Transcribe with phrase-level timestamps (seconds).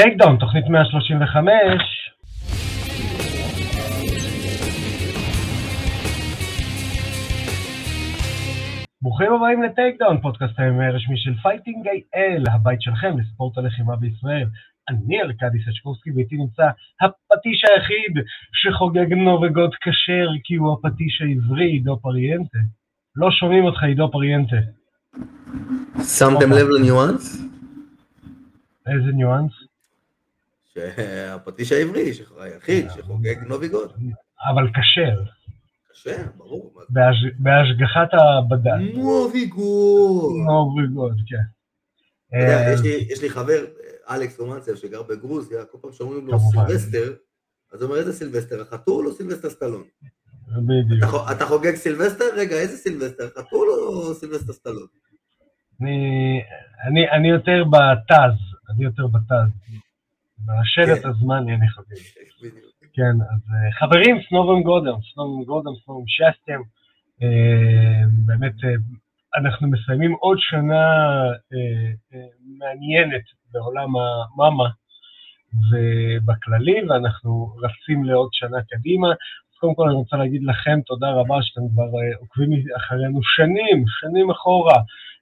[0.00, 2.12] Takedown, תוכנית 135.
[9.02, 14.48] ברוכים הבאים ל Takedown, פודקאסט הימי הרשמי של Fighting IL, הבית שלכם לספורט הלחימה בישראל.
[14.88, 16.66] אני ארכדי סצ'קובסקי ואיתי נמצא
[17.00, 22.58] הפטיש היחיד שחוגג נוביגוד כשר כי הוא הפטיש העברי, עידו פריאנטה.
[23.16, 24.56] לא שומעים אותך, עידו פריאנטה.
[26.18, 27.42] שמתם לב לניואנס?
[28.86, 29.63] איזה ניואנס?
[30.74, 33.92] שהפטיש העברי, היחיד שחוגג נוביגוד.
[34.50, 35.22] אבל כשר.
[35.92, 36.74] כשר, ברור.
[36.88, 38.94] בהש- בהשגחת הבד"ץ.
[38.96, 40.34] נוביגוד.
[40.46, 41.36] נוביגוד, כן.
[42.34, 42.74] אה,
[43.10, 43.64] יש לי- חבר,
[44.10, 46.38] אלכס רומנצב, שגר בגרוזיה, כל פעם שאומרים לו.
[46.38, 47.12] סילבסטר,
[47.72, 49.82] אז הוא אומר, איזה סילבסטר, החתול או סילבסטר סטלון?
[50.48, 50.98] בדיוק.
[50.98, 52.24] אתה חו- אתה חוגג סילבסטר?
[52.36, 54.86] רגע, איזה סילבסטר, חתול או סילבסטר סטלון?
[57.12, 58.36] אני יותר בתז,
[58.70, 59.50] אני יותר בתז.
[60.46, 61.08] בשלט כן.
[61.08, 61.94] הזמני אני חושב.
[62.42, 62.74] בדיוק.
[62.94, 66.60] כן, אז אה, חברים, סנובן גודם, סנובן גודם, סנובן שסטם.
[67.22, 68.70] אה, באמת, אה,
[69.36, 70.84] אנחנו מסיימים עוד שנה
[72.58, 74.68] מעניינת בעולם המאמה
[75.70, 79.08] ובכללי, ואנחנו רצים לעוד שנה קדימה.
[79.54, 83.84] אז קודם כל אני רוצה להגיד לכם תודה רבה שאתם כבר אה, עוקבים אחרינו שנים,
[84.00, 84.78] שנים אחורה.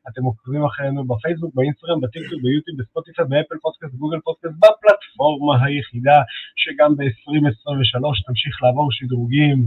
[0.09, 6.23] אתם עוקבים אחרינו בפייסבוק, באינסטגרם, בטיקטוק, ביוטיוב, בספוטיפיי, באפל פודקאסט, גוגל פודקאסט, בפלטפורמה היחידה
[6.57, 9.67] שגם ב-2023 תמשיך לעבור שדרוגים.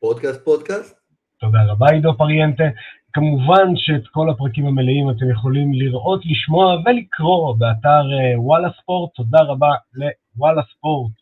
[0.00, 0.98] פודקאסט, פודקאסט?
[1.40, 2.64] תודה רבה, עידו פריאנטה.
[3.12, 9.10] כמובן שאת כל הפרקים המלאים אתם יכולים לראות, לשמוע ולקרוא באתר אה, וואלה ספורט.
[9.14, 11.19] תודה רבה לוואלה ספורט.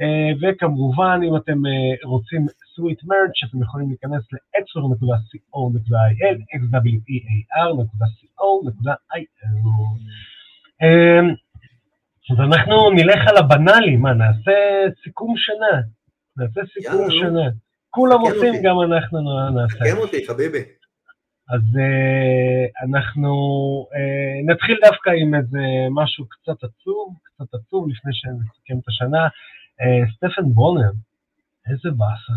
[0.00, 9.24] אה, וכמובן, אם אתם אה, רוצים סוויט מרץ', אתם יכולים להיכנס ל-exor.co.il, xwear.co.il.
[10.82, 11.20] אה,
[12.32, 14.52] אז אנחנו נלך על הבנאלי, מה, נעשה
[15.04, 15.80] סיכום שנה.
[16.36, 17.10] נעשה סיכום.
[17.10, 17.48] שנה.
[17.90, 18.54] כולם תקן עושים.
[18.62, 19.78] גם אנחנו נעשה.
[19.78, 20.62] תקם אותי, חביבי.
[21.48, 23.32] אז uh, אנחנו
[23.92, 25.58] uh, נתחיל דווקא עם איזה
[25.90, 29.28] משהו קצת עצוב, קצת עצוב לפני שנסכם את השנה.
[30.16, 30.90] סטפן בונר,
[31.70, 32.32] איזה באסה.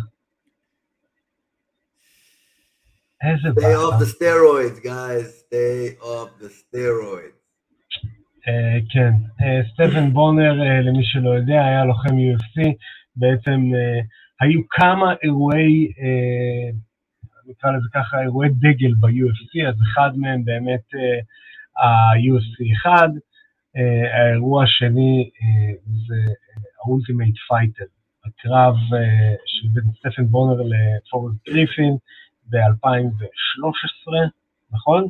[3.23, 4.11] איזה Stay off the באסה.
[4.15, 5.27] steroids, guys.
[5.45, 7.37] Stay off the steroids.
[8.47, 12.71] Uh, כן, uh, סטפן בונר, uh, למי שלא יודע, היה לוחם UFC,
[13.15, 14.05] בעצם uh,
[14.41, 16.75] היו כמה אירועי, uh,
[17.47, 21.23] נקרא לזה ככה, אירועי דגל ב-UFC, אז אחד מהם באמת uh,
[21.85, 23.79] ה-UFC 1, uh,
[24.13, 25.29] האירוע השני
[26.07, 26.33] זה
[26.81, 27.87] ה-Ultimate Fighter,
[28.25, 28.97] הקרב uh,
[29.45, 31.97] של בין סטפן בונר לפורסט גריפין
[32.49, 32.57] ב-2013,
[34.71, 35.07] נכון?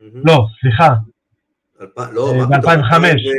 [0.00, 0.94] לא, סליחה,
[1.80, 2.72] אלפיים- לא, אה, מה פתאום?
[2.72, 2.92] ב-2005,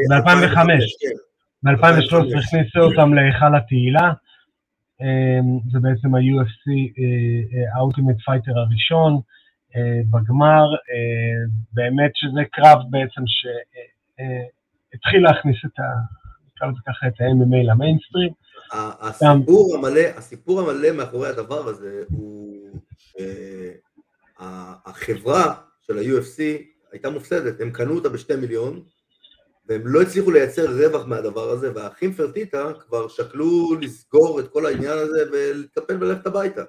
[0.09, 0.56] ב-2005.
[1.02, 1.16] כן.
[1.64, 2.46] ב-2013 2005.
[2.46, 4.12] הכניסו אותם להיכל התהילה,
[5.02, 6.66] אמ, זה בעצם ה-UFC
[7.00, 9.20] אה, ה-Ultimate Fighter הראשון
[9.75, 11.41] אה, בגמר, אה,
[11.74, 15.84] באמת שזה קרב בעצם שהתחיל להכניס את ה...
[16.61, 18.31] נקרא לזה ככה את ה-MMA למיינסטרים.
[18.73, 22.79] הסיפור המלא, הסיפור המלא מאחורי הדבר הזה הוא
[24.38, 26.41] שהחברה של ה-UFC
[26.91, 28.83] הייתה מופסדת, הם קנו אותה בשתי מיליון
[29.66, 34.97] והם לא הצליחו לייצר רווח מהדבר הזה והאחים פרטיטה כבר שקלו לסגור את כל העניין
[34.97, 36.63] הזה ולהתקפל וללכת הביתה.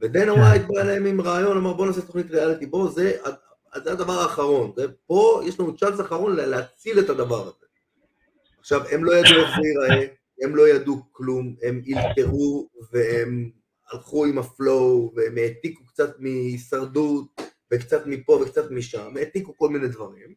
[0.00, 3.16] ודיינה, כן, ווייט בא אליהם עם רעיון, אמר בוא נעשה תוכנית ריאליטי, בוא זה,
[3.84, 7.65] זה הדבר האחרון, זה, פה יש לנו צ'אנס אחרון לה- להציל את הדבר הזה.
[8.66, 10.06] עכשיו, הם לא ידעו איך זה ייראה,
[10.42, 13.50] הם לא ידעו כלום, הם אלתרו והם
[13.90, 17.40] הלכו עם ה flow והם העתיקו קצת מהישרדות
[17.72, 20.34] וקצת מפה וקצת משם, העתיקו כל מיני דברים.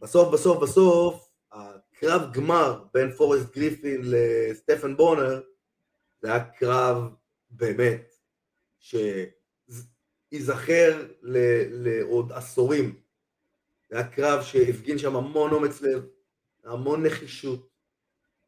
[0.00, 5.40] ובסוף בסוף בסוף הקרב גמר בין פורסט גריפין לסטפן בונר
[6.22, 7.08] זה היה קרב
[7.50, 8.14] באמת
[10.30, 13.03] שייזכר ל- לעוד עשורים.
[13.90, 16.06] זה היה קרב שהפגין שם המון אומץ לב,
[16.64, 17.68] המון נחישות.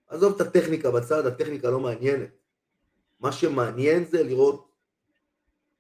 [0.08, 2.30] עזוב את הטכניקה בצד, הטכניקה לא מעניינת.
[3.20, 4.72] מה שמעניין זה לראות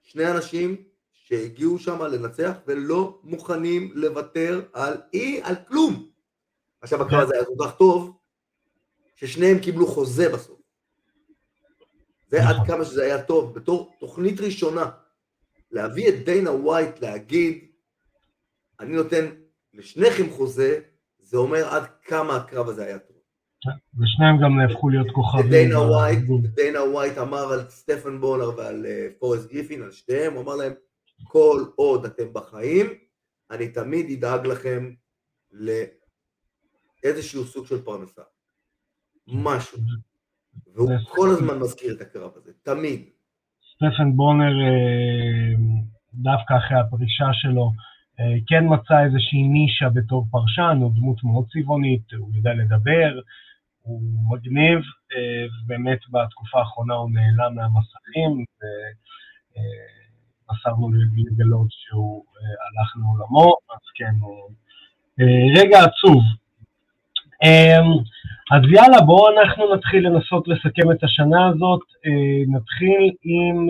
[0.02, 6.10] שני אנשים שהגיעו שם לנצח ולא מוכנים לוותר על אי, על כלום.
[6.80, 8.16] עכשיו הקרב הזה היה כל כך טוב,
[9.16, 10.60] ששניהם קיבלו חוזה בסוף.
[12.28, 12.56] זה עד.
[12.66, 14.90] כמה שזה היה טוב, בתור תוכנית ראשונה,
[15.70, 17.64] להביא את דיינה ווייט להגיד,
[18.80, 19.26] אני נותן
[19.76, 20.80] לשניכם חוזה,
[21.18, 23.16] זה אומר עד כמה הקרב הזה היה טוב.
[23.98, 25.50] ושניהם גם נהפכו להיות כוכבים.
[25.50, 26.18] דיינה ווייט,
[26.54, 30.72] דיינה ווייט אמר על סטפן בונר ועל אה, פורסט גריפין, על שתיהם, הוא אמר להם,
[31.24, 32.86] כל עוד אתם בחיים,
[33.50, 34.90] אני תמיד אדאג לכם
[37.02, 38.22] לאיזשהו סוג של פרנסה.
[39.26, 39.78] משהו.
[40.74, 43.08] והוא כל הזמן מזכיר את הקרב הזה, תמיד.
[43.74, 45.54] סטפן בונר, אה,
[46.14, 47.70] דווקא אחרי הפרישה שלו,
[48.46, 53.20] כן מצא איזושהי נישה בתור פרשן, הוא דמות מאוד צבעונית, הוא יודע לדבר,
[53.82, 54.78] הוא מגניב,
[55.12, 58.44] אה, ובאמת בתקופה האחרונה הוא נעלם מהמסכים,
[59.52, 64.14] ומסרנו לגלות שהוא הלך לעולמו, אז כן,
[65.58, 66.22] רגע עצוב.
[68.50, 71.80] אז יאללה, בואו אנחנו נתחיל לנסות לסכם את השנה הזאת.
[72.06, 73.68] אה, נתחיל עם...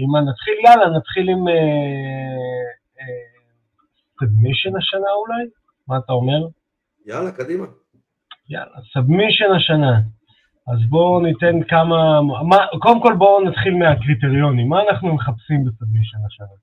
[0.00, 0.54] אה, מה נתחיל?
[0.64, 1.44] יאללה, נתחיל עם
[4.20, 5.44] submission אה, השנה אולי?
[5.88, 6.46] מה אתה אומר?
[7.06, 7.66] יאללה, קדימה.
[8.48, 10.00] יאללה, submission השנה.
[10.72, 12.22] אז בואו ניתן כמה...
[12.22, 14.68] מה, קודם כל בואו נתחיל מהקריטריונים.
[14.68, 16.56] מה אנחנו מחפשים ב submission השנה?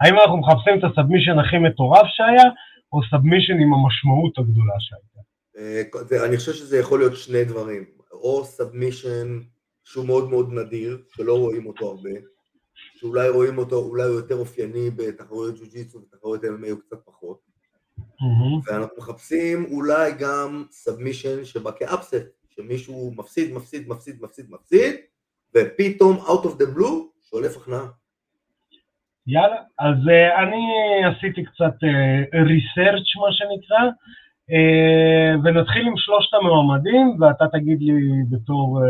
[0.00, 2.50] האם אנחנו מחפשים את ה submission הכי מטורף שהיה,
[2.92, 5.20] או submission עם המשמעות הגדולה שהייתה?
[5.58, 9.40] אה, אני חושב שזה יכול להיות שני דברים, או submission
[9.84, 12.10] שהוא מאוד מאוד נדיר, שלא רואים אותו הרבה,
[12.96, 17.40] שאולי רואים אותו, אולי הוא יותר אופייני בתחרויות ג'יו-ג'יצו ותחרויות MMA הוא קצת פחות,
[18.66, 24.94] ואנחנו מחפשים אולי גם submission שבא כ upset, שמישהו מפסיד, מפסיד, מפסיד, מפסיד, מפסיד,
[25.54, 27.86] ופתאום out of the blue שולף הכנעה.
[29.26, 30.64] יאללה, אז אה, אני
[31.04, 33.90] עשיתי קצת אה, research מה שנקרא,
[34.50, 37.92] אה, ונתחיל עם שלושת המועמדים, ואתה תגיד לי
[38.30, 38.80] בתור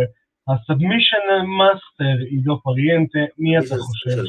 [0.48, 1.16] ה submission
[1.58, 4.22] master עידו פריאנטה, מי אתה חושב?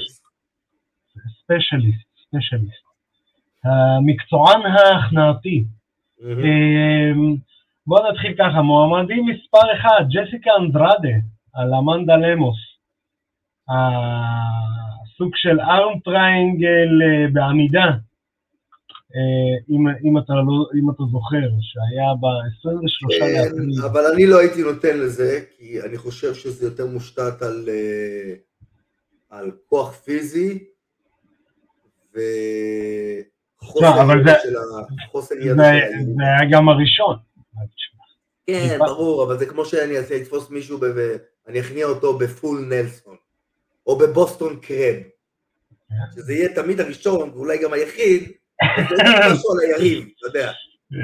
[1.44, 2.88] specialist, specialist.
[3.64, 5.64] המקצוען ההכנעתי.
[7.88, 11.18] בואו נתחיל ככה, מועמדים מספר אחד, ג'סיקה אנדרדה,
[11.54, 12.58] על אמנדה למוס.
[13.70, 16.90] הסוג של arm triangle
[17.34, 18.07] בעמידה, אה,
[19.70, 23.86] אם, אם, אתה לא, אם אתה זוכר, שהיה ב-23 כן, לאפריל.
[23.86, 28.34] אבל אני לא הייתי נותן לזה, כי אני חושב שזה יותר מושתת על, אה,
[29.30, 30.64] על כוח פיזי
[32.14, 32.26] וחוסר
[34.20, 34.62] ידע של ה...
[35.58, 37.16] זה היה גם הראשון.
[38.48, 43.16] כן, ברור, אבל זה כמו שאני אעשה לתפוס מישהו ואני אכניע אותו בפול נלסון,
[43.88, 44.96] או בבוסטון קרב.
[45.90, 45.96] כן.
[46.16, 48.32] שזה יהיה תמיד הראשון, ואולי גם היחיד,
[48.64, 50.52] משהו על היריב, אתה יודע.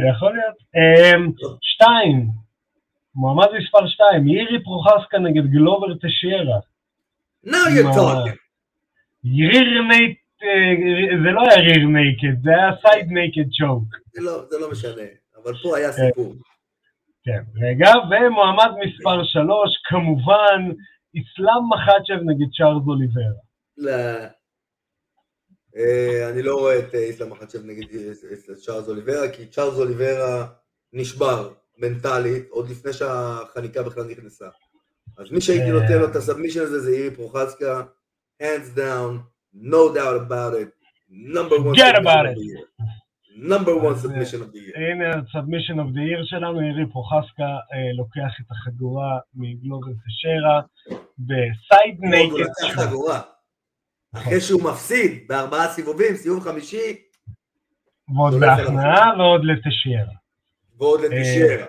[0.10, 0.56] יכול להיות.
[0.76, 2.28] אמ, שתיים,
[3.16, 6.60] מועמד מספר שתיים, אירי פרוחסקה נגד גלובר טשיירה.
[7.46, 8.38] Now you're talking.
[9.24, 13.84] rear naked, אה, זה לא היה rear naked, זה היה side naked choke.
[14.50, 15.08] זה לא משנה,
[15.44, 16.34] אבל פה היה סיפור.
[17.26, 20.72] כן, רגע, ומועמד מספר שלוש, כמובן,
[21.18, 23.24] אסלאם מחצ'ב נגד צ'ארלס אוליברה.
[25.78, 30.48] אה, אני לא רואה את אה, איסלאם מחצ'ב נגד אה, צ'ארלס אוליברה, כי צ'ארלס אוליברה
[30.94, 34.46] נשבר מנטלית עוד לפני שהחניקה בכלל נכנסה.
[35.18, 37.81] אז מי שהייתי נותן לו את ה submission הזה זה יירי פרוחסקה,
[38.42, 39.20] hands down,
[39.56, 40.70] no doubt about it,
[41.10, 42.66] number one submission of the year.
[43.36, 44.78] number one submission of the year.
[44.78, 47.58] הנה ה submission of the year שלנו, יירי פרוחסקה
[47.98, 50.62] לוקח את החגורה מגלובר תשיירה
[51.20, 52.50] ב side naked.
[54.15, 57.01] אחרי שהוא מפסיד בארבעה סיבובים, סיבוב חמישי.
[58.15, 60.13] ועוד בהכנעה ועוד לתשיירה.
[60.77, 61.65] ועוד לטשיירה.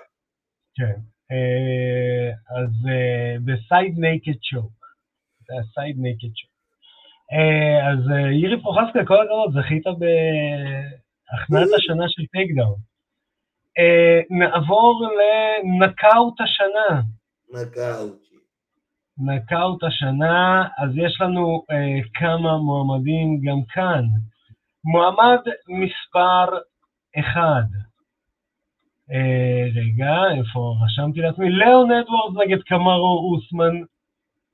[0.74, 0.94] כן.
[1.30, 2.70] אה, אז
[3.44, 4.72] ב side naked choke.
[5.46, 6.54] זה ה side naked choke.
[7.90, 12.78] אז אה, ירי פרוחסקה, כל הכבוד, זכית בהכנעת השנה של טייקדאון.
[13.78, 17.02] אה, נעבור לנוקאאוט השנה.
[17.50, 18.24] נוקאאוט.
[19.18, 24.04] נוקאאוט השנה, אז יש לנו אה, כמה מועמדים גם כאן.
[24.84, 26.58] מועמד מספר
[27.18, 27.64] אחד.
[29.12, 31.50] אה, רגע, איפה רשמתי לעצמי?
[31.50, 33.76] ליאון אדוורדס נגד קמרו אוסמן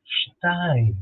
[0.05, 0.93] שתיים.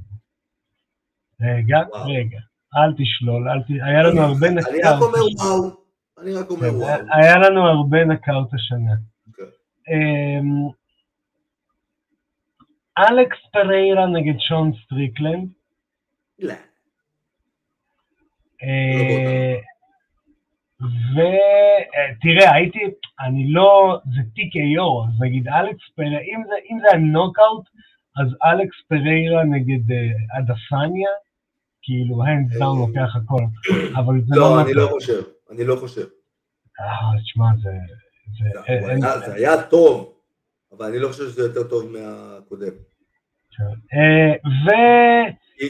[1.41, 2.05] רגע, וואו.
[2.05, 2.39] רגע,
[2.77, 3.71] אל תשלול, אל ת...
[3.71, 4.75] היה לנו הרבה נוקאאוט.
[4.75, 5.71] אני רק אומר וואו.
[6.23, 7.01] אני רק אומר וואו.
[7.13, 8.93] היה לנו הרבה נוקאאוט השנה.
[8.93, 9.29] Okay.
[9.29, 9.47] אוקיי.
[12.99, 15.49] אלכס פריירה נגד שון סטריקלנד.
[16.39, 16.55] לא.
[18.63, 19.55] אה,
[20.83, 22.79] ותראה, הייתי,
[23.21, 27.65] אני לא, זה TKO, אז נגיד אלכס פריירה, אם זה, אם זה הנוקאאוט,
[28.17, 31.09] אז אלכס פריירה נגד אה, אדסניה,
[31.83, 33.43] כאילו, hands down לוקח הכל,
[33.97, 34.57] אבל זה לא...
[34.57, 36.07] לא, אני לא חושב, אני לא חושב.
[36.81, 37.71] אה, תשמע, זה...
[39.27, 40.15] זה היה טוב,
[40.73, 42.73] אבל אני לא חושב שזה יותר טוב מהקודם.
[43.95, 44.35] אה,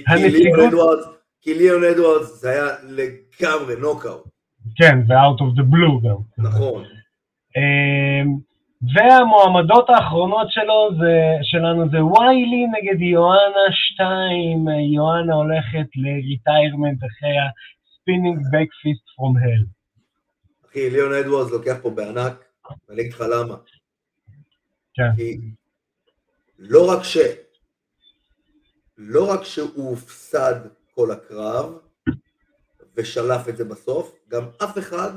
[0.07, 1.19] והנציגות...
[1.41, 4.29] כי ליאון אדוארדס זה היה לגמרי נוקאוט.
[4.77, 6.17] כן, ו-out of the blue גם.
[6.39, 6.85] נכון.
[7.57, 8.37] אמ,
[8.95, 18.41] והמועמדות האחרונות שלו זה, שלנו זה ויילי נגד יואנה 2, יואנה הולכת לריטיירמנט אחרי ה-spinning
[18.53, 19.67] back fist from hell.
[20.71, 22.45] אחי, ליאון אדוארדס לוקח פה בענק,
[22.89, 23.55] ואני אגיד לך למה.
[24.95, 25.17] כן.
[25.17, 25.39] כי
[26.59, 27.17] לא רק ש...
[28.99, 30.55] לא רק שהוא הופסד
[30.95, 31.79] כל הקרב,
[32.97, 35.11] ושלף את זה בסוף, גם אף אחד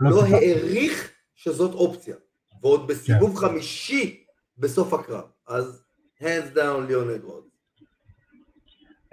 [0.00, 0.22] לא לא.
[0.22, 2.16] העריך שזאת אופציה.
[2.62, 3.46] ועוד בסיבוב כן.
[3.46, 4.24] חמישי
[4.58, 5.24] בסוף הקרב.
[5.48, 5.84] אז
[6.20, 7.46] hands down ליאון אדוארדס.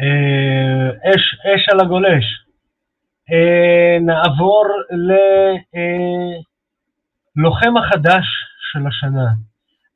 [0.01, 2.25] אה, אש, אש על הגולש.
[3.31, 4.65] אה, נעבור
[7.37, 8.25] ללוחם החדש
[8.71, 9.29] של השנה.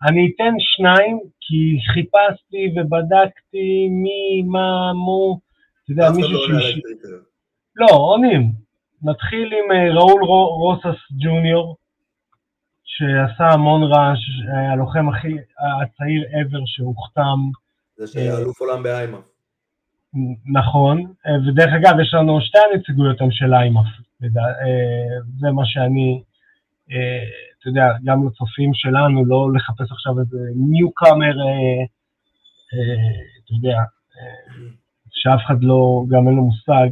[0.08, 5.40] אני אתן שניים, כי חיפשתי ובדקתי מי, מה, מו,
[5.84, 7.22] אתה יודע, מישהו לא הקריטריון.
[7.76, 8.52] לא, עונים.
[9.04, 11.78] נתחיל עם אה, ראול רו- רוסס ג'וניור,
[12.84, 14.20] שעשה המון רעש,
[14.54, 17.40] היה הלוחם הכי הצעיר ever שהוכתם,
[17.98, 19.18] זה שהיה אלוף עולם באיימה.
[20.54, 23.86] נכון, אה, ודרך אגב, יש לנו שתי הנציגויות של איימאף,
[24.24, 24.30] אה,
[25.40, 26.24] זה מה שאני,
[26.92, 27.24] אה,
[27.66, 30.38] אתה יודע, גם לצופים שלנו, לא לחפש עכשיו איזה
[30.70, 31.84] ניוקאמר, אה,
[32.74, 33.12] אה,
[33.44, 34.64] אתה יודע, אה,
[35.12, 36.90] שאף אחד לא, גם אין לו מושג.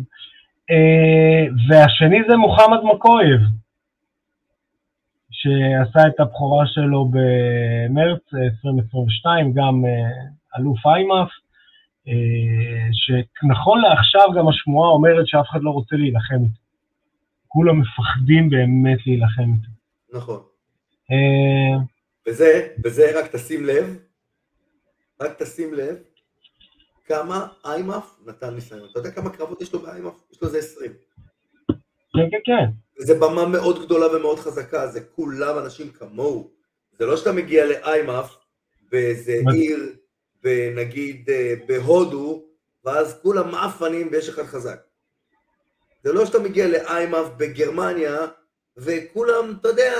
[0.72, 3.42] אה, והשני זה מוחמד מקויב,
[5.32, 11.30] שעשה את הבכורה שלו במרץ אה, 2022, גם אה, אלוף איימאף,
[12.08, 16.60] אה, שנכון לעכשיו גם השמועה אומרת שאף אחד לא רוצה להילחם איתו.
[17.48, 19.70] כולם מפחדים באמת להילחם איתו.
[20.14, 20.53] נכון.
[21.14, 21.80] אה,
[22.28, 23.98] וזה, וזה רק תשים לב,
[25.22, 25.96] רק תשים לב
[27.06, 28.88] כמה איימאף נתן ניסיון.
[28.92, 30.14] אתה יודע כמה קרבות יש לו באיימאף?
[30.32, 30.92] יש לו איזה 20.
[32.14, 33.04] כן, כן, כן.
[33.06, 36.52] זו במה מאוד גדולה ומאוד חזקה, זה כולם אנשים כמוהו.
[37.00, 38.36] זה לא שאתה מגיע לאיימאף
[38.92, 39.96] באיזה עיר,
[40.76, 42.44] נגיד אה, בהודו,
[42.86, 44.80] ואז כולם מעפנים ויש אחד חזק.
[46.04, 48.18] זה לא שאתה מגיע לאיימאף בגרמניה,
[48.78, 49.94] וכולם, אתה יודע,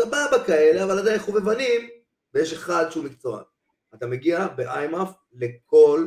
[0.00, 1.88] סבבה כאלה, אבל עדיין חובבנים,
[2.34, 3.42] ויש אחד שהוא מקצוען.
[3.94, 6.06] אתה מגיע באיימאף לכל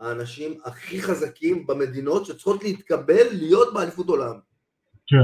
[0.00, 4.38] האנשים הכי חזקים במדינות שצריכות להתקבל להיות באליפות עולם.
[5.06, 5.16] כן.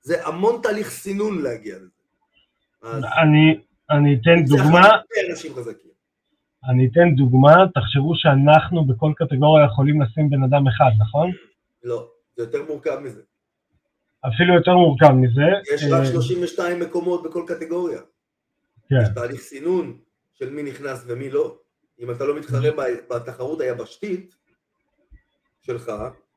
[0.00, 1.88] זה המון תהליך סינון להגיע לזה.
[3.22, 3.60] אני,
[3.90, 4.88] אני אתן דוגמה.
[6.70, 11.30] אני אתן דוגמה, תחשבו שאנחנו בכל קטגוריה יכולים לשים בן אדם אחד, נכון?
[11.82, 13.22] לא, זה יותר מורכב מזה.
[14.34, 15.74] אפילו יותר מורכב מזה.
[15.74, 18.00] יש רק אה, 32 מקומות בכל קטגוריה.
[18.88, 19.98] כן, יש תהליך סינון
[20.34, 21.58] של מי נכנס ומי לא.
[22.00, 22.70] אם אתה לא מתחרה
[23.10, 24.34] בתחרות היבשתית
[25.60, 25.92] שלך,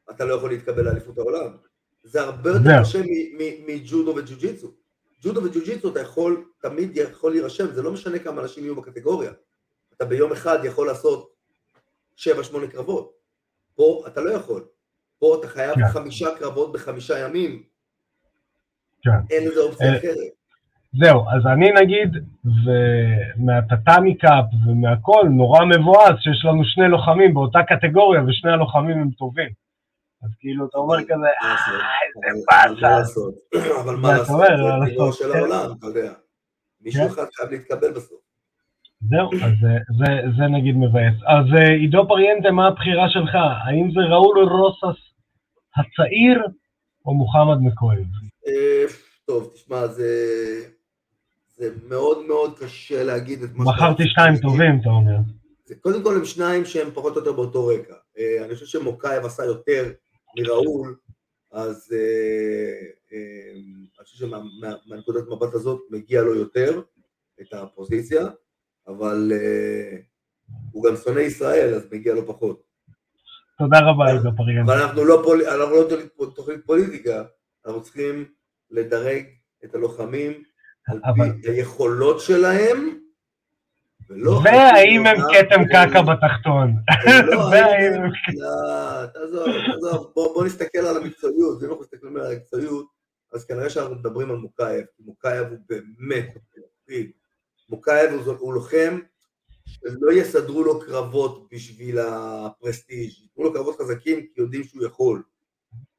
[0.09, 1.51] אתה לא יכול להתקבל לאליפות העולם.
[2.03, 2.81] זה הרבה יותר.
[2.81, 3.01] קשה
[3.67, 4.71] מג'ודו וג'ו-ג'יצו.
[5.21, 9.31] ג'ודו וג'ו-ג'יצו אתה יכול, תמיד יכול להירשם, זה לא משנה כמה אנשים יהיו בקטגוריה.
[9.93, 11.35] אתה ביום אחד יכול לעשות
[12.17, 12.27] 7-8
[12.71, 13.13] קרבות.
[13.75, 14.65] פה אתה לא יכול.
[15.19, 15.87] פה אתה חייב כן.
[15.93, 17.63] חמישה קרבות בחמישה ימים.
[19.01, 19.35] כן.
[19.35, 20.15] אין לזה אופציה אה, אחרת.
[20.93, 22.11] זהו, אז אני נגיד,
[22.65, 29.49] ומהטאטאמי קאפ ומהכל, נורא מבואס שיש לנו שני לוחמים באותה קטגוריה ושני הלוחמים הם טובים.
[30.23, 31.27] אז כאילו, אתה אומר כזה,
[32.91, 33.33] לעשות?
[33.53, 33.79] איזה באסה.
[33.83, 34.41] אבל מה לעשות?
[34.41, 35.13] זה לעשות?
[35.13, 35.37] של כן.
[35.39, 36.13] העולם, אתה יודע.
[36.81, 37.07] מישהו כן.
[37.07, 38.19] אחד חייב להתקבל בסוף.
[39.09, 41.15] זהו, אז זה, זה, זה נגיד מבאס.
[41.27, 43.35] אז אה, עידו פריאנטה, מה הבחירה שלך?
[43.65, 44.99] האם זה ראול רוסס
[45.77, 46.43] הצעיר
[47.05, 48.07] או מוחמד מקויב?
[49.25, 50.09] טוב, תשמע, זה...
[51.59, 54.41] זה מאוד מאוד קשה להגיד את מה שאתה בחרתי להגיד.
[54.41, 55.17] טובים, אתה אומר.
[55.65, 57.93] זה, קודם כל הם שניים שהם פחות או יותר באותו רקע.
[58.17, 59.91] אה, אני חושב שמוקייב עשה יותר
[60.37, 60.95] מראול,
[61.51, 63.51] אז אה, אה,
[63.99, 66.81] אני חושב שמהנקודת מבט הזאת מגיע לו יותר
[67.41, 68.27] את הפוזיציה,
[68.87, 69.31] אבל
[70.71, 72.63] הוא גם שונא ישראל, אז מגיע לו פחות.
[73.57, 74.73] תודה רבה, עידו פריאנטה.
[74.73, 75.41] אבל אנחנו לא, פול...
[75.45, 75.87] אנחנו לא
[76.35, 77.23] תוכנית פוליטיקה,
[77.65, 78.25] אנחנו צריכים
[78.71, 79.25] לדרג
[79.65, 80.43] את הלוחמים
[80.87, 82.99] על אבל- פי היכולות שלהם,
[84.09, 84.41] ולא...
[84.43, 86.75] והאם הם כתם קקע בתחתון?
[87.31, 88.11] לא, והאם האם- הם...
[88.37, 92.85] לא, תעזוב, תעזוב, בוא בוא נסתכל על המקצועיות, אם אנחנו מסתכלים על המקצועיות,
[93.33, 96.37] אז כנראה שאנחנו מדברים על מוקייב, כי מוקייב הוא באמת,
[97.69, 98.99] מוקייב הוא, הוא לוחם
[99.65, 105.23] שלא יסדרו לו קרבות בשביל הפרסטיג', ייתנו לו קרבות חזקים כי יודעים שהוא יכול.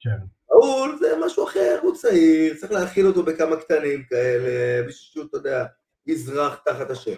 [0.00, 0.16] כן.
[0.50, 5.36] ראול זה משהו אחר, הוא צעיר, צריך להאכיל אותו בכמה קטנים כאלה, בשביל שהוא, אתה
[5.36, 5.66] יודע,
[6.06, 7.14] יזרח תחת השמש.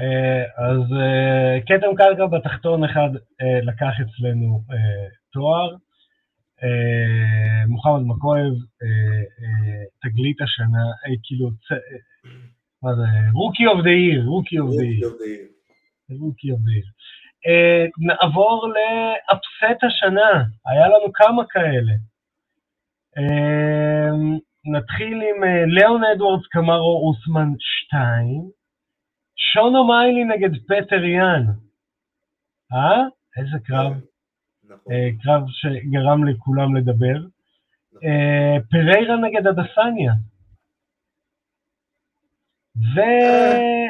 [0.00, 3.10] אה, אז אה, כתם קרקע בתחתון אחד
[3.40, 4.62] אה, לקח אצלנו
[5.32, 5.76] תואר.
[7.68, 10.84] מוחמד מקויב, אה, תגלית השנה,
[11.22, 11.50] כאילו,
[12.82, 15.08] מה זה, rookie of the year, rookie of the year.
[16.20, 16.84] rookie of the year.
[17.46, 21.92] אה, נעבור ל upset השנה, היה לנו כמה כאלה.
[23.18, 24.10] אה,
[24.64, 28.50] נתחיל עם אה, ליאון אדוארדס קמרו אוסמן 2,
[29.36, 31.44] שונו מיילי נגד פטר יאן.
[32.72, 33.02] אה?
[33.36, 33.92] איזה קרב.
[34.64, 34.92] נכון.
[35.22, 37.16] קרב שגרם לכולם לדבר.
[38.04, 40.12] אה, פריירה נגד אדסניה.
[42.76, 43.00] ו...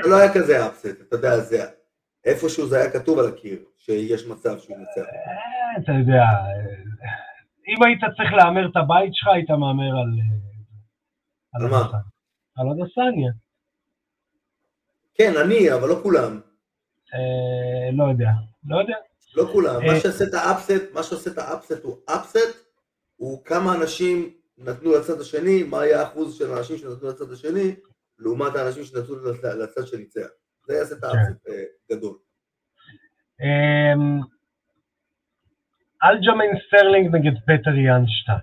[0.03, 1.80] זה לא היה כזה אפסט, אתה יודע, זה
[2.25, 5.01] איפשהו זה היה כתוב על הקיר, שיש מצב שהוא ניצח.
[5.01, 7.11] אה, אתה יודע, אה,
[7.69, 10.11] אם היית צריך להמר את הבית שלך, היית מהמר על...
[10.21, 11.99] אה, על מה?
[12.57, 13.33] על אדסניה.
[15.15, 16.41] כן, אני, אבל לא כולם.
[17.93, 18.31] לא יודע,
[18.65, 18.97] לא יודע.
[19.35, 19.87] לא כולם.
[19.87, 22.67] מה שעושה את ה upset, מה שעושה את ה upset הוא upset,
[23.17, 27.75] הוא כמה אנשים נתנו לצד השני, מה היה האחוז של האנשים שנתנו לצד השני,
[28.19, 30.29] לעומת האנשים שנתנו לצד שניצח.
[30.67, 32.19] זה יעשה את ה upset אה, גדול.
[33.41, 34.21] אמ,
[36.05, 37.71] אלג'מיין סטרלינג נגד פטר
[38.07, 38.39] 2.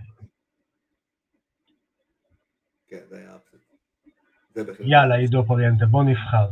[2.87, 3.37] כן, זה היה.
[4.79, 6.47] יאללה, עידו פריאנטה, בוא נבחר.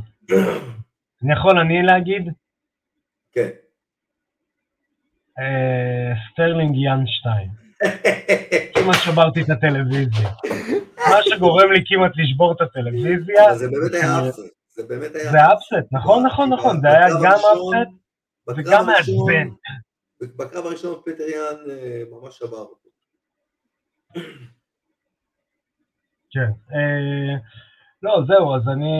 [1.23, 2.23] אני יכול אני להגיד?
[3.31, 3.49] כן.
[5.39, 7.49] אה, סטרלינג 2.
[8.73, 10.29] כמעט שברתי את הטלוויזיה.
[10.97, 14.54] מה שגורם לי כמעט לשבור את הטלוויזיה, זה באמת היה upset.
[14.75, 17.91] זה באמת היה זה upset, נכון, נכון, נכון, זה היה גם upset
[18.57, 19.49] וגם מעצבן.
[20.37, 22.89] בקרב הראשון פטר יאן אה, ממש שבר אותו.
[26.31, 26.51] כן.
[26.73, 27.35] אה,
[28.03, 28.95] לא, זהו, אז אני...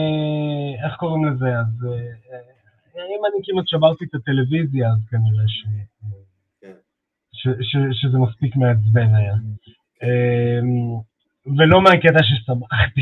[0.84, 1.46] איך קוראים לזה?
[1.46, 5.64] אז אה, אם אני כמעט שברתי את הטלוויזיה, אז כנראה ש...
[6.60, 6.76] כן.
[7.32, 9.34] ש, ש, שזה מספיק מעצבן היה.
[10.02, 10.96] אמ,
[11.58, 13.00] ולא מהקטע ששמחתי.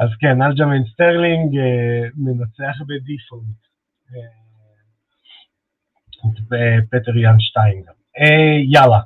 [0.00, 3.60] אז כן, אלג'מיין סטרלינג אה, מנצח ב default.
[4.14, 4.44] אה,
[6.78, 7.92] את פטר יאן שטיין גם.
[8.18, 9.00] אה, יאללה.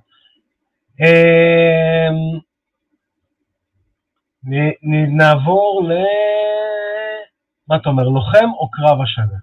[5.16, 5.92] נעבור ל...
[7.68, 9.38] מה אתה אומר, לוחם או קרב השנה?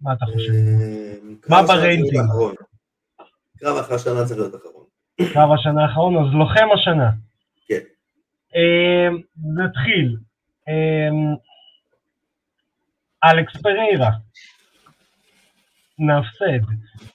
[0.00, 0.52] מה אתה חושב?
[0.52, 1.14] אה,
[1.48, 1.60] מה
[2.26, 2.54] אחרון.
[3.58, 4.84] קרב השנה צריך להיות אחרון.
[5.32, 7.10] קרב השנה האחרון, אז לוחם השנה.
[8.54, 9.20] אמ,
[9.56, 10.16] נתחיל.
[10.68, 11.34] אמ,
[13.24, 14.10] אלכס פריירה.
[15.98, 16.64] נפסד.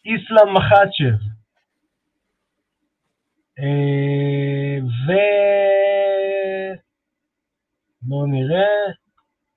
[0.05, 1.19] איסלאם מחצ'ב.
[3.59, 5.11] אה, ו...
[8.01, 8.67] בואו נראה.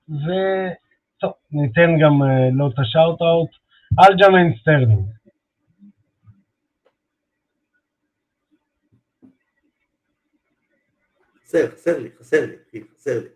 [0.09, 0.31] ו...
[1.17, 3.49] טוב, ניתן גם אה, לו את ה shout-out.
[3.99, 5.05] אלג'מיין סטרלינג.
[11.53, 13.27] חסר, חסר לי, חסר לי, אחי, חסר לי.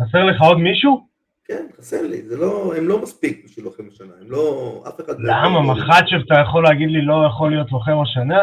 [0.00, 1.06] חסר לך עוד מישהו?
[1.44, 5.20] כן, חסר לי, זה לא, הם לא מספיק בשביל לוחם השנה, הם לא, אף אחד
[5.20, 5.30] לא...
[5.32, 5.60] למה?
[5.74, 8.38] מחצ'ב אתה יכול להגיד לי לא יכול להיות לוחם השנה?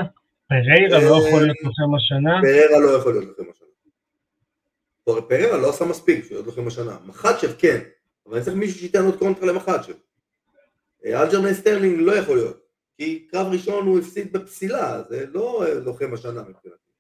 [0.48, 2.42] פריירה לא יכול להיות לוחם השנה?
[2.42, 3.68] פררה לא יכול להיות לוחם השנה.
[5.04, 6.98] פר- פררה לא עשה מספיק בשביל להיות לוחם השנה.
[7.06, 7.80] מחצ'ב כן,
[8.28, 9.94] אבל אני צריך מישהו שייתן עוד קונטרה למחצ'ב.
[11.06, 12.60] אה, אלג'מיין סטרלינג לא יכול להיות,
[12.98, 16.93] כי קרב ראשון הוא הפסיד בפסילה, זה לא אה, לוחם השנה מבחינתי.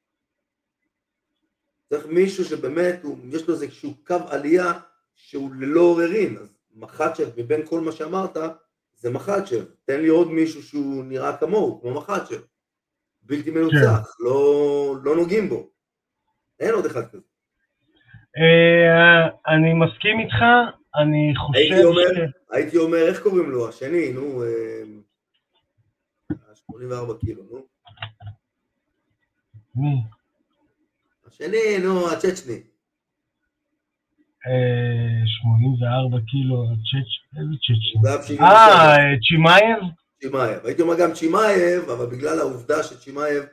[1.89, 4.73] צריך מישהו שבאמת, הוא, יש לו איזשהו קו עלייה
[5.15, 8.37] שהוא ללא עוררין, אז מחצ'ב מבין כל מה שאמרת,
[8.95, 9.63] זה מחצ'ב.
[9.85, 12.41] תן לי עוד מישהו שהוא נראה כמוהו, כמו מחצ'ב.
[13.21, 15.69] בלתי מנוצח, לא, לא נוגעים בו.
[16.59, 17.27] אין עוד אחד כזה.
[18.37, 20.35] אה, אני מסכים איתך,
[20.95, 22.31] אני חושב הייתי אומר, ש...
[22.51, 23.69] הייתי אומר, איך קוראים לו?
[23.69, 24.83] השני, נו, אה,
[26.55, 27.65] 84 קילו, נו.
[29.75, 29.95] מי?
[31.33, 32.59] השני, נו, הצ'צ'ני.
[34.47, 37.39] אה, 84 קילו, צ'צ'...
[37.39, 38.39] איזה צ'צ'ני?
[38.39, 39.79] אה, אה, צ'ימאייב?
[40.21, 40.65] צ'ימאייב.
[40.65, 43.43] הייתי אומר גם צ'ימאייב, אבל בגלל העובדה שצ'ימאייב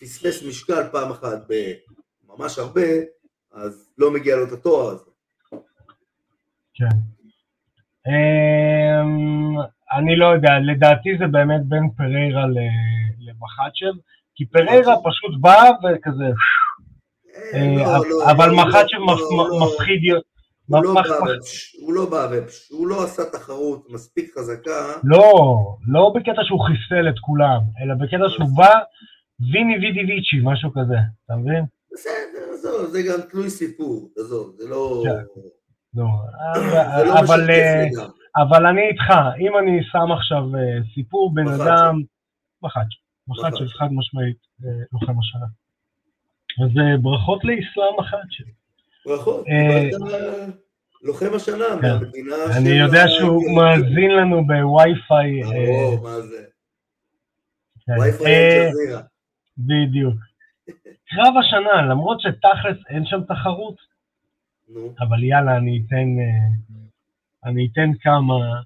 [0.00, 2.90] פספס משקל פעם אחת בממש הרבה,
[3.52, 5.04] אז לא מגיע לו את התואר הזה.
[6.74, 6.96] כן.
[8.08, 9.56] אמ,
[9.98, 12.44] אני לא יודע, לדעתי זה באמת בין פריירה
[13.20, 14.00] למחצ'ב,
[14.34, 16.69] כי פריירה פשוט בא וכזה, אה, אה,
[18.30, 19.66] אבל לא, מחצ'ב לא, מפ- לא, לא.
[19.66, 20.20] מפחיד יותר.
[20.66, 22.06] הוא לא מפ- בא מפ- בפש- הוא לא
[22.70, 24.92] הוא לא עשה תחרות מספיק חזקה.
[25.04, 25.22] לא,
[25.88, 28.70] לא בקטע שהוא חיסל את כולם, אלא בקטע שהוא בא
[29.52, 31.64] ויני וידי ויצ'י, משהו כזה, אתה מבין?
[31.92, 35.02] בסדר, עזוב, זה גם תלוי סיפור, עזוב, זה לא...
[35.06, 35.40] כן.
[35.94, 36.04] לא,
[37.06, 37.84] לא אבל, אה.
[38.42, 39.04] אבל אני איתך,
[39.40, 40.60] אם אני שם עכשיו אה,
[40.94, 42.00] סיפור בן מח"ט אדם,
[42.62, 42.78] מח"ט,
[43.28, 43.56] מח"ט מח"ט.
[43.56, 45.46] של חד משמעית אה, לוחם השנה.
[46.64, 48.52] אז אה, ברכות לאסלאם מח"ט שלי.
[49.06, 49.90] ברכות, אה,
[51.02, 51.88] לוחם השנה כן.
[51.88, 52.58] מהמדינה של...
[52.58, 55.42] אני יודע שהוא מאזין לנו בווי-פיי.
[55.42, 56.44] אה, ברור, מה זה?
[57.86, 57.92] כן.
[58.00, 59.00] וי-פיי אה, אל-ג'זירה.
[59.58, 60.14] בדיוק.
[61.10, 63.76] קרב השנה, למרות שתכלס אין שם תחרות,
[65.00, 66.80] אבל יאללה, אני אתן, אה,
[67.44, 68.60] אני אתן כמה,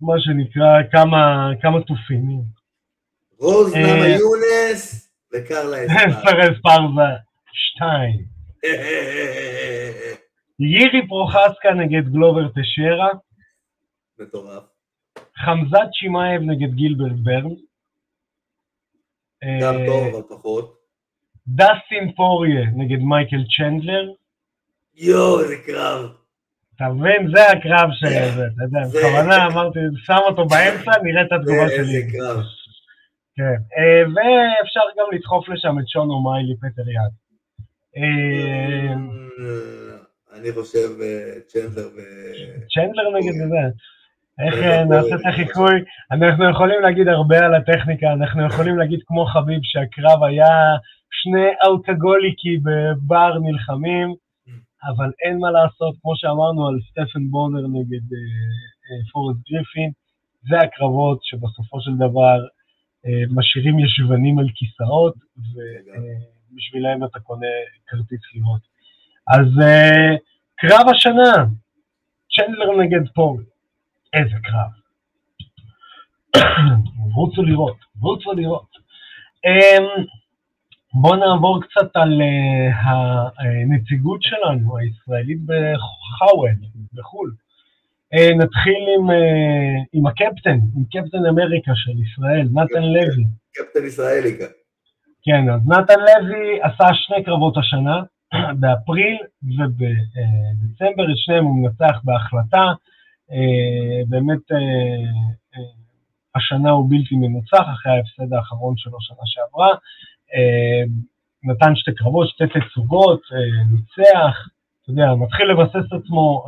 [0.00, 2.42] מה שנקרא, כמה, כמה תופינים.
[3.38, 6.20] רוז אה, נמה יונס וקרלה אספר.
[6.22, 7.12] פרס פרזה
[7.52, 8.24] 2.
[10.60, 13.08] יירי פרוחסקה נגד גלובר טשרה,
[14.18, 14.62] מטורף.
[15.36, 17.54] חמזת שמאייב נגד גילברט ברן,
[19.60, 20.76] גם אה, טוב, אבל פחות.
[21.48, 24.12] דסטין פוריה נגד מייקל צ'נדלר,
[24.94, 26.10] יואו, איזה קרב.
[26.76, 27.28] אתה מבין?
[27.34, 28.04] זה הקרב ש...
[28.04, 32.12] זה- אתה יודע, בכוונה אמרתי, שם אותו באמצע, נראה את התגובה איזה שלי.
[32.12, 32.40] קרב.
[33.36, 33.58] כן.
[33.78, 37.12] אה, ואפשר גם לדחוף לשם את שון אומיילי פטר יד.
[37.96, 38.94] אה,
[40.38, 42.00] אני חושב אה, צ'נדלר ו...
[42.74, 43.64] צ'נדלר נגד זה.
[44.38, 45.74] איך אה, נעשה את החיקוי?
[46.10, 50.76] אנחנו יכולים להגיד הרבה על הטכניקה, אנחנו יכולים להגיד כמו חביב שהקרב היה
[51.10, 54.14] שני אלכוהוליקי בבר נלחמים,
[54.88, 58.18] אבל אין מה לעשות, כמו שאמרנו על סטפן בונר נגד אה,
[58.86, 59.90] אה, פורסט גריפין,
[60.48, 62.55] זה הקרבות שבסופו של דבר אה,
[63.30, 67.46] משאירים ישבנים על כיסאות, ובשבילם אתה קונה
[67.86, 68.60] כרטיס לראות.
[69.28, 70.16] אז אה,
[70.56, 71.44] קרב השנה,
[72.36, 73.44] צ'נדלר נגד פול,
[74.12, 74.70] איזה קרב.
[77.14, 78.70] רוצו לראות, רוצו לראות.
[79.46, 80.04] אמ,
[80.94, 86.58] בואו נעבור קצת על אה, הנציגות שלנו, הישראלית בחאווד,
[86.94, 87.32] בחו"ל.
[88.16, 93.24] אה, נתחיל עם, אה, עם הקפטן, עם קפטן אמריקה של ישראל, נתן לוי.
[93.54, 94.46] קפטן ישראלי כאן.
[95.22, 98.02] כן, אז נתן לוי עשה שני קרבות השנה,
[98.60, 102.64] באפריל ובדצמבר, את שניהם הוא מנצח בהחלטה.
[103.32, 104.44] אה, באמת
[106.34, 109.68] השנה הוא בלתי מנוצח אחרי ההפסד האחרון שלו שנה שעברה.
[111.44, 113.20] נתן שתי קרבות, שתי תצוגות,
[113.70, 114.48] ניצח,
[114.82, 116.46] אתה יודע, מתחיל לבסס את עצמו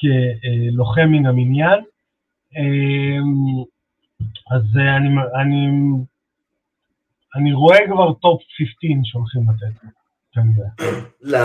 [0.00, 1.80] כלוחם מן המניין.
[2.56, 3.18] אה,
[4.56, 5.08] אז אה, אני,
[5.40, 5.66] אני,
[7.36, 8.42] אני רואה כבר טופ
[8.80, 9.86] 15 שהולכים לתת.
[11.22, 11.38] לא,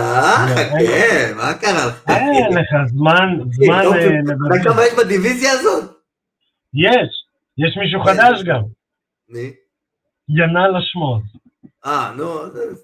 [0.46, 2.04] חכה, מה קרה לך?
[2.08, 4.64] אין לך זמן, זמן אה, אתה יודע לבזבז.
[4.72, 5.90] כמה יש בדיוויזיה הזאת?
[6.74, 7.08] יש,
[7.58, 8.62] יש מישהו חדש גם,
[9.28, 9.50] מי?
[10.28, 11.22] ינאל אשמוז.
[11.86, 12.74] אה, נו, זה-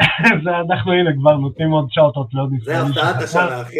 [0.44, 3.40] זה אנחנו הנה כבר נותנים עוד שאוטות לעוד זה ישראלי הפתעת שחזר.
[3.40, 3.76] השנה, אחי.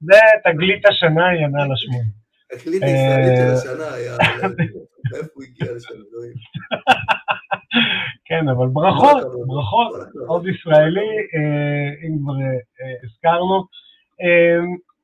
[0.00, 2.20] זה תגלית השנה ינאל אשמוז.
[2.54, 4.16] החליט הישראלית אה, של השנה, היה...
[5.12, 6.34] מאיפה הוא הגיע לשם, אלוהים.
[8.28, 9.22] כן, אבל ברכות.
[9.46, 9.92] ברכות.
[10.28, 13.64] עוד ישראלי, אה, אם כבר אה, הזכרנו.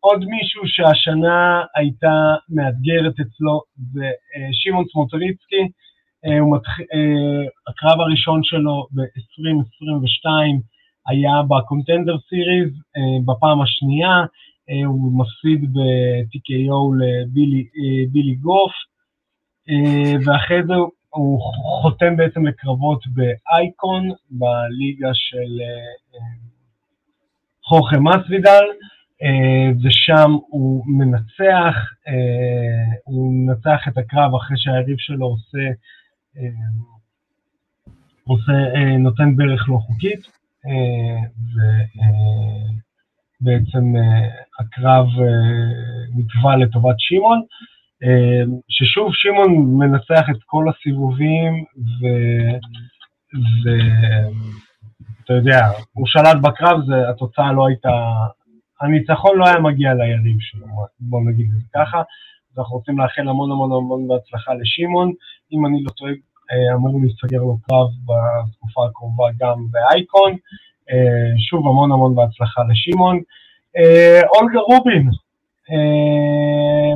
[0.00, 4.11] עוד מישהו שהשנה הייתה מאתגרת אצלו זה
[4.52, 5.68] שמעון סמוטריצקי.
[7.68, 10.28] הקרב הראשון שלו ב-2022
[11.09, 12.72] היה בקונטנדר סיריז,
[13.26, 14.24] בפעם השנייה
[14.87, 18.72] הוא מפסיד ב-TKO לבילי אה, גוף,
[19.70, 20.74] אה, ואחרי זה
[21.09, 21.40] הוא
[21.83, 25.66] חותם בעצם לקרבות באייקון, בליגה של אה,
[26.14, 26.46] אה,
[27.64, 28.64] חורכה מסוידל,
[29.22, 31.76] אה, ושם הוא מנצח,
[32.09, 35.66] אה, הוא מנצח את הקרב אחרי שהיריב שלו עושה,
[36.37, 36.48] אה,
[38.24, 40.20] עושה אה, נותן ברך לא חוקית,
[40.66, 41.20] אה,
[43.40, 44.29] ובעצם אה,
[44.61, 47.42] הקרב אה, נקבע לטובת שמעון.
[48.05, 51.64] אה, ששוב שמעון מנצח את כל הסיבובים,
[55.22, 55.61] ואתה יודע,
[55.92, 57.90] הוא שלט בקרב, זה, התוצאה לא הייתה,
[58.81, 60.66] הניצחון לא היה מגיע ליריב שלו,
[61.01, 61.99] בוא נגיד את זה ככה.
[61.99, 65.12] אז אנחנו רוצים לאחל המון המון המון בהצלחה לשמעון,
[65.53, 66.12] אם אני לא טועה,
[66.75, 70.37] אמור להיסגר לו קרב בתקופה הקרובה גם באייקון.
[70.90, 73.20] אה, שוב המון המון בהצלחה לשמעון.
[73.77, 75.11] אה, אולגה רובין,
[75.70, 76.94] אה,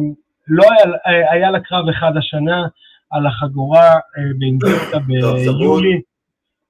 [0.49, 0.65] לא
[1.05, 2.67] היה, היה לה קרב אחד השנה
[3.11, 3.95] על החגורה
[4.39, 6.01] באינגליסטה ביולי,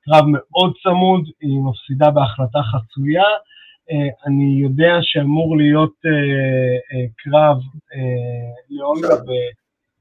[0.04, 3.24] קרב מאוד צמוד, היא מפסידה בהחלטה חצויה.
[4.26, 5.94] אני יודע שאמור להיות
[7.16, 7.56] קרב
[8.70, 9.14] לאולגה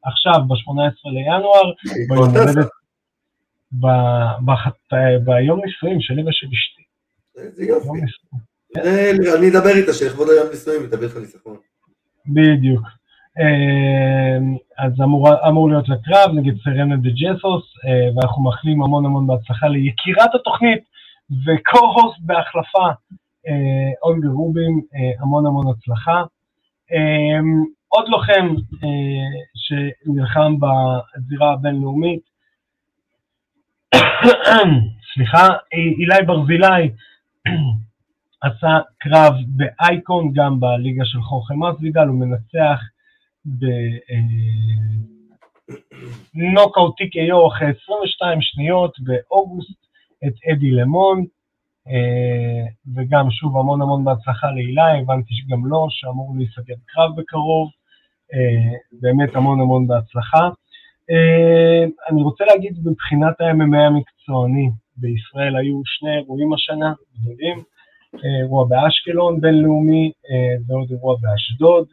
[0.03, 1.71] עכשיו, ב-18 לינואר,
[5.23, 6.88] ביום נישואים שלי ושל אשתי.
[7.43, 7.99] איזה יופי.
[8.75, 11.57] זה- אני אדבר איתה שלכבוד היום נישואים, היא תביא לך ניצחון.
[12.25, 12.81] בדיוק.
[13.39, 19.27] אמ, אז אמור, אמור להיות לקרב נגד סרנה דה ג'סוס, אה, ואנחנו מאחלים המון המון
[19.27, 20.83] בהצלחה ליקירת התוכנית
[21.31, 22.87] וקו-הוסט בהחלפה,
[23.47, 26.23] אה, אולגה רובין, אה, המון המון הצלחה.
[26.91, 28.55] אמ, עוד לוחם
[29.55, 32.21] שנלחם בזירה הבינלאומית,
[35.15, 36.91] סליחה, אילי ברזילי
[38.41, 42.79] עשה קרב באייקון, גם בליגה של חורכה מסוידל, הוא מנצח
[46.33, 49.79] בנוקאוט TKO אחרי 22 שניות באוגוסט
[50.27, 51.25] את אדי למון,
[51.87, 57.69] אה, וגם שוב המון המון בהצלחה להילה, הבנתי שגם לו, שאמור להיסגר קרב בקרוב,
[58.33, 60.49] אה, באמת המון המון בהצלחה.
[61.11, 67.63] אה, אני רוצה להגיד מבחינת ה-MMA המקצועני, בישראל היו שני אירועים השנה, גדולים,
[68.23, 70.11] אירוע באשקלון בינלאומי
[70.67, 71.85] ועוד אירוע באשדוד.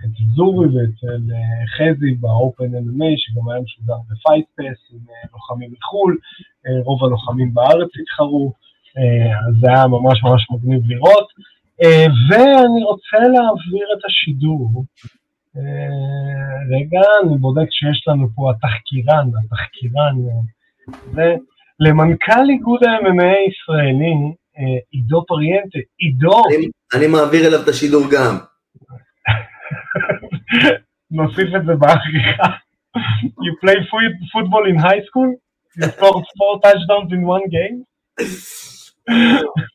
[0.00, 6.18] אצל זורי ואצל אה, חזי ב-open MMA, שגם היה משודר בפייטפס עם אה, לוחמים מחו"ל,
[6.66, 8.52] אה, רוב הלוחמים בארץ התחרו,
[9.48, 11.28] אז זה היה ממש ממש מגניב לראות.
[12.30, 14.84] ואני רוצה להעביר את השידור.
[16.70, 20.16] רגע, אני בודק שיש לנו פה התחקירן, התחקירן,
[21.14, 24.14] ולמנכ"ל איגוד ה-MMA הישראלי,
[24.90, 25.78] עידו פריאנטה.
[25.98, 26.42] עידו!
[26.56, 28.38] אני, אני מעביר אליו את השידור גם.
[31.10, 32.48] נוסיף את זה בעריכה.
[33.44, 33.78] You play
[34.32, 35.30] football in high school?
[35.76, 37.76] You scored four touchdowns in one game?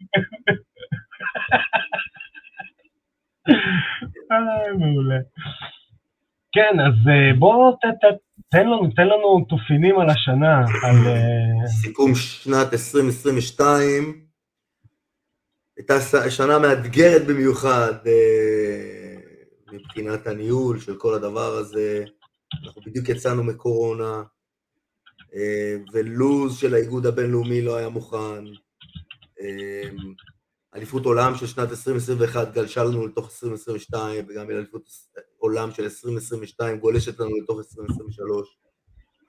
[4.79, 5.19] מעולה.
[6.53, 7.71] כן, אז אה, בוא
[8.51, 11.07] תן לנו, תן לנו תופינים על השנה, על...
[11.07, 14.25] אה, סיכום שנת 2022,
[15.77, 15.93] הייתה
[16.29, 19.17] שנה מאתגרת במיוחד, אה,
[19.71, 22.05] מבחינת הניהול של כל הדבר הזה.
[22.65, 24.23] אנחנו בדיוק יצאנו מקורונה,
[25.93, 28.43] ולוז של האיגוד הבינלאומי לא היה מוכן.
[30.75, 34.89] אליפות עולם של שנת 2021 גלשה לנו לתוך 2022, וגם אליפות
[35.37, 38.57] עולם של 2022 גולשת לנו לתוך 2023.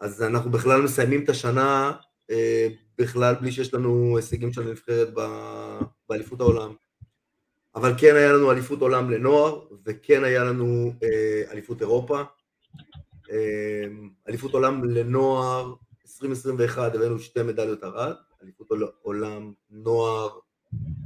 [0.01, 1.93] אז אנחנו בכלל מסיימים את השנה
[2.31, 5.09] אה, בכלל בלי שיש לנו הישגים של הנבחרת
[6.09, 6.75] באליפות העולם.
[7.75, 12.23] אבל כן היה לנו אליפות עולם לנוער, וכן היה לנו אה, אליפות אירופה.
[13.31, 13.85] אה,
[14.29, 18.69] אליפות עולם לנוער 2021 הבאנו שתי מדליות ארד, אליפות
[19.03, 20.39] עולם נוער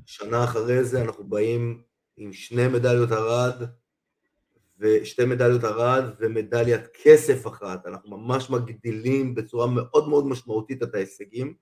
[0.06, 1.82] שנה אחרי זה אנחנו באים
[2.16, 3.62] עם שני מדליות ארד
[4.78, 11.54] ושתי מדליות ארד ומדליית כסף אחת, אנחנו ממש מגדילים בצורה מאוד מאוד משמעותית את ההישגים.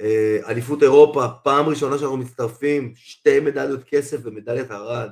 [0.00, 5.10] אה, אליפות אירופה, פעם ראשונה שאנחנו מצטרפים, שתי מדליות כסף ומדליית ארד.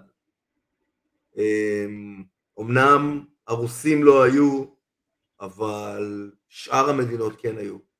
[2.60, 4.64] אמנם אה, הרוסים לא היו,
[5.40, 7.91] אבל שאר המדינות כן היו.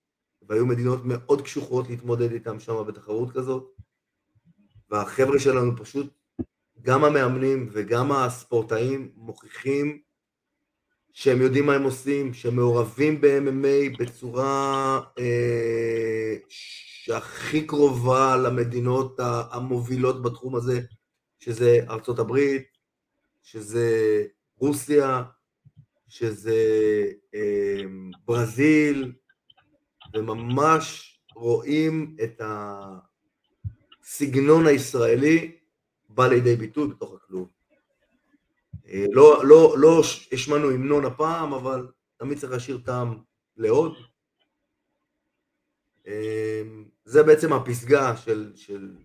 [0.52, 3.64] והיו מדינות מאוד קשוחות להתמודד איתן שם בתחרות כזאת.
[4.90, 6.06] והחבר'ה שלנו פשוט,
[6.82, 10.00] גם המאמנים וגם הספורטאים מוכיחים
[11.12, 19.20] שהם יודעים מה הם עושים, שהם מעורבים ב-MMA בצורה אה, שהכי קרובה למדינות
[19.52, 20.80] המובילות בתחום הזה,
[21.40, 22.66] שזה ארצות הברית,
[23.42, 24.22] שזה
[24.56, 25.22] רוסיה,
[26.08, 26.54] שזה
[27.34, 27.82] אה,
[28.24, 29.12] ברזיל,
[30.14, 32.40] וממש רואים את
[34.04, 35.56] הסגנון הישראלי
[36.08, 37.48] בא לידי ביטוי בתוך הכלוב.
[38.88, 43.18] אה, לא, לא, לא השמענו המנון הפעם, אבל תמיד צריך להשאיר טעם
[43.56, 43.96] לעוד.
[46.06, 46.62] אה,
[47.04, 48.96] זה בעצם הפסגה של, של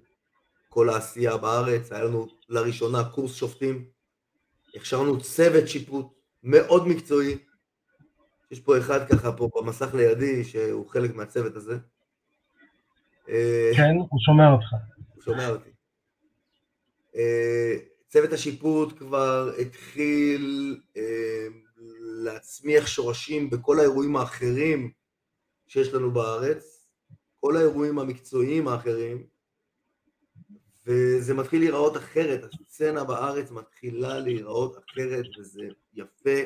[0.70, 3.89] כל העשייה בארץ, היה לנו לראשונה קורס שופטים,
[4.76, 6.06] הכשרנו צוות שיפוט
[6.43, 7.38] מאוד מקצועי,
[8.51, 11.77] יש פה אחד ככה פה במסך לידי שהוא חלק מהצוות הזה.
[13.29, 14.73] אה, כן, הוא שומע אותך.
[15.15, 15.69] הוא שומע אותי.
[18.07, 21.47] צוות השיפוט כבר התחיל אה,
[22.23, 24.91] להצמיח שורשים בכל האירועים האחרים
[25.67, 26.88] שיש לנו בארץ,
[27.39, 29.23] כל האירועים המקצועיים האחרים,
[30.86, 36.39] וזה מתחיל להיראות אחרת, הסצנה בארץ מתחילה להיראות אחרת, וזה יפה.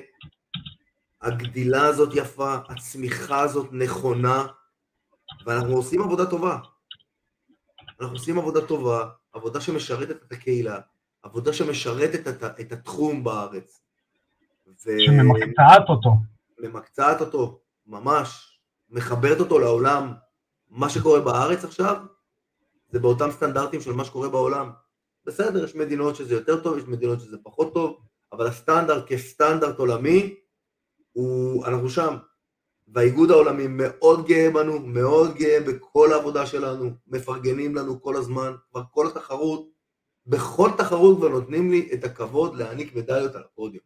[1.21, 4.47] הגדילה הזאת יפה, הצמיחה הזאת נכונה,
[5.45, 6.57] ואנחנו עושים עבודה טובה.
[7.99, 10.79] אנחנו עושים עבודה טובה, עבודה שמשרתת את הקהילה,
[11.23, 13.81] עבודה שמשרתת את, את התחום בארץ.
[14.86, 14.91] ו...
[14.99, 16.10] שממקצעת אותו.
[16.60, 20.13] ממקצעת אותו, ממש, מחברת אותו לעולם.
[20.69, 21.97] מה שקורה בארץ עכשיו,
[22.89, 24.71] זה באותם סטנדרטים של מה שקורה בעולם.
[25.25, 27.99] בסדר, יש מדינות שזה יותר טוב, יש מדינות שזה פחות טוב,
[28.34, 30.36] אבל הסטנדרט כסטנדרט עולמי,
[31.13, 32.15] הוא, אנחנו שם.
[32.88, 38.84] והאיגוד העולמי מאוד גאה בנו, מאוד גאה בכל העבודה שלנו, מפרגנים לנו כל הזמן, כבר
[38.91, 39.69] כל התחרות,
[40.28, 43.84] בכל תחרות כבר נותנים לי את הכבוד להעניק מדליות על הפודיום.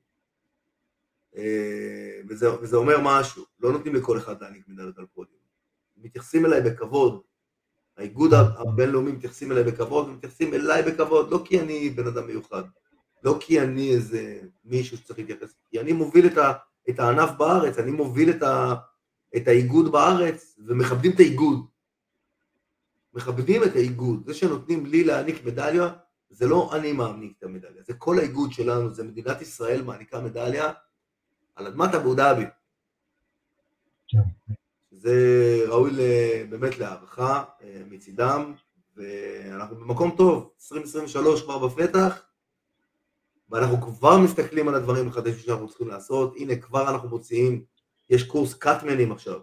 [1.36, 5.40] אה, וזה, וזה אומר משהו, לא נותנים לכל אחד להעניק מדליות על פודיום.
[5.98, 7.22] מתייחסים אליי בכבוד,
[7.98, 12.64] האיגוד הבינלאומי מתייחסים אליי בכבוד, ומתייחסים אליי בכבוד, לא כי אני בן אדם מיוחד,
[13.24, 16.54] לא כי אני איזה מישהו שצריך להתייחס, כי אני מוביל את, ה,
[16.90, 18.76] את הענף בארץ, אני מוביל את, ה,
[19.36, 21.66] את האיגוד בארץ, ומכבדים את האיגוד.
[23.14, 24.26] מכבדים את האיגוד.
[24.26, 25.90] זה שנותנים לי להעניק מדליה,
[26.30, 30.72] זה לא אני מעניק את המדליה, זה כל האיגוד שלנו, זה מדינת ישראל מעניקה מדליה
[31.56, 32.46] על אדמת אבו דאבי.
[34.92, 35.16] זה
[35.68, 35.92] ראוי
[36.50, 38.54] באמת להערכה אה, מצידם,
[38.96, 42.22] ואנחנו במקום טוב, 2023 כבר בפתח,
[43.56, 47.62] ואנחנו כבר מסתכלים על הדברים החדשים שאנחנו צריכים לעשות, הנה כבר אנחנו מוציאים,
[48.10, 49.40] יש קורס קאטמנים עכשיו,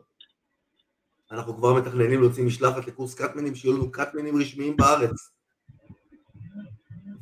[1.32, 5.30] אנחנו כבר מתכננים להוציא משלחת לקורס קאטמנים, שיהיו לנו קאטמנים רשמיים בארץ.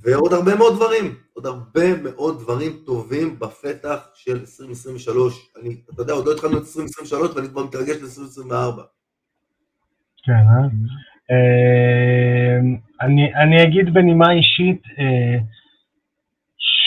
[0.03, 5.51] ועוד הרבה מאוד דברים, עוד הרבה מאוד דברים טובים בפתח של 2023.
[5.61, 8.81] אני, אתה יודע, עוד לא התחלנו את 2023 ואני כבר מתרגש ל-2024.
[10.25, 10.69] כן, אה?
[13.01, 15.39] אני, אני אגיד בנימה אישית, אה,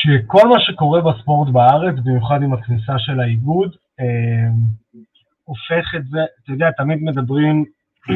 [0.03, 4.49] שכל מה שקורה בספורט בארץ, במיוחד עם הכניסה של האיגוד, אה,
[5.43, 7.65] הופך את זה, אתה יודע, תמיד מדברים,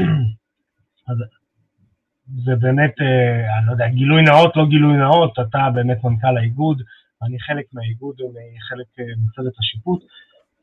[2.45, 6.81] זה באמת, אה, אני לא יודע, גילוי נאות, לא גילוי נאות, אתה באמת מנכ"ל האיגוד,
[7.23, 10.03] אני חלק מהאיגוד וחלק אה, מצוות השיפוט,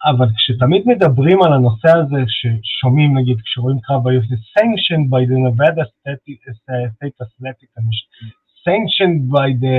[0.05, 5.37] אבל כשתמיד מדברים על הנושא הזה, ששומעים נגיד, כשרואים קרב ביוף, זה sanctioned by the
[5.47, 8.09] Nevada State Athletic Commission,
[8.67, 9.77] sanctioned by the...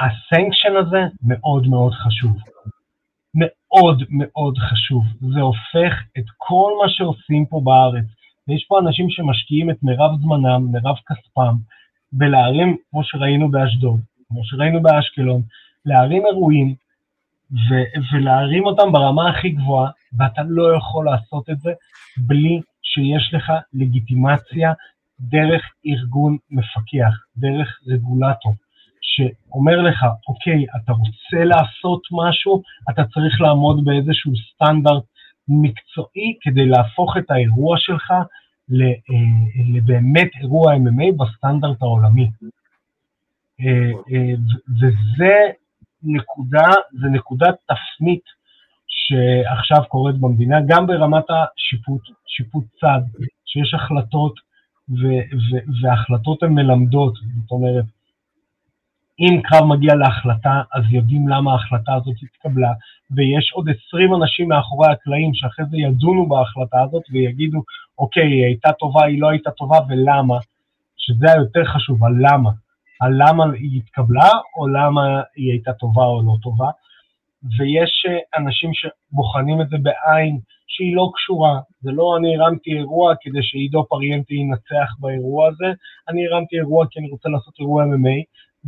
[0.00, 2.36] הסנקשן הזה מאוד מאוד חשוב.
[3.34, 5.04] מאוד מאוד חשוב.
[5.34, 8.04] זה הופך את כל מה שעושים פה בארץ,
[8.48, 11.56] ויש פה אנשים שמשקיעים את מירב זמנם, מירב כספם,
[12.12, 15.42] בלהרים, כמו שראינו באשדוד, כמו שראינו באשקלון,
[15.84, 16.74] להרים אירועים
[17.52, 21.70] ו- ולהרים אותם ברמה הכי גבוהה, ואתה לא יכול לעשות את זה
[22.16, 24.72] בלי שיש לך לגיטימציה
[25.20, 28.54] דרך ארגון מפקח, דרך רגולטור,
[29.06, 35.04] שאומר לך, אוקיי, אתה רוצה לעשות משהו, אתה צריך לעמוד באיזשהו סטנדרט
[35.48, 38.86] מקצועי כדי להפוך את האירוע שלך אה,
[39.74, 42.30] לבאמת אירוע MMA בסטנדרט העולמי.
[43.60, 44.34] אה, אה,
[44.80, 45.34] וזה
[46.02, 46.68] נקודה,
[47.00, 48.22] זה נקודת תפנית
[48.88, 53.00] שעכשיו קורית במדינה, גם ברמת השיפוט, שיפוט צד,
[53.46, 54.34] שיש החלטות,
[55.82, 57.84] וההחלטות הן מלמדות, זאת אומרת,
[59.20, 62.72] אם קרב מגיע להחלטה, אז יודעים למה ההחלטה הזאת התקבלה,
[63.10, 67.62] ויש עוד 20 אנשים מאחורי הקלעים שאחרי זה ידונו בהחלטה הזאת ויגידו,
[67.98, 70.38] אוקיי, היא הייתה טובה, היא לא הייתה טובה, ולמה?
[70.96, 72.50] שזה היותר חשוב, הלמה.
[73.00, 76.70] הלמה היא התקבלה, או למה היא הייתה טובה או לא טובה.
[77.58, 81.60] ויש אה, אנשים שבוחנים את זה בעין שהיא לא קשורה.
[81.80, 85.72] זה לא אני הרמתי אירוע כדי שעידו פריאנטי ינצח באירוע הזה,
[86.08, 88.18] אני הרמתי אירוע כי אני רוצה לעשות אירוע MMA,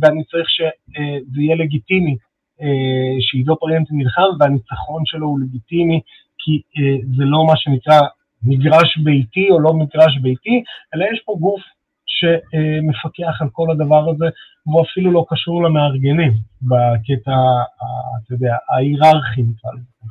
[0.01, 2.15] ואני צריך שזה יהיה לגיטימי
[2.61, 6.01] אה, שעידו פריאנטי נלחם, והניצחון שלו הוא לגיטימי,
[6.37, 7.99] כי אה, זה לא מה שנקרא
[8.43, 10.63] מגרש ביתי או לא מגרש ביתי,
[10.95, 11.61] אלא יש פה גוף
[12.05, 14.25] שמפקח על כל הדבר הזה,
[14.67, 16.31] והוא אפילו לא קשור למארגנים
[16.61, 17.35] בקטע,
[18.23, 20.09] אתה יודע, ההיררכי נקרא לזה.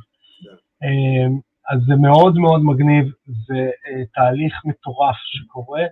[0.83, 1.27] אה,
[1.71, 3.05] אז זה מאוד מאוד מגניב,
[3.47, 3.69] זה
[4.13, 5.83] תהליך מטורף שקורה,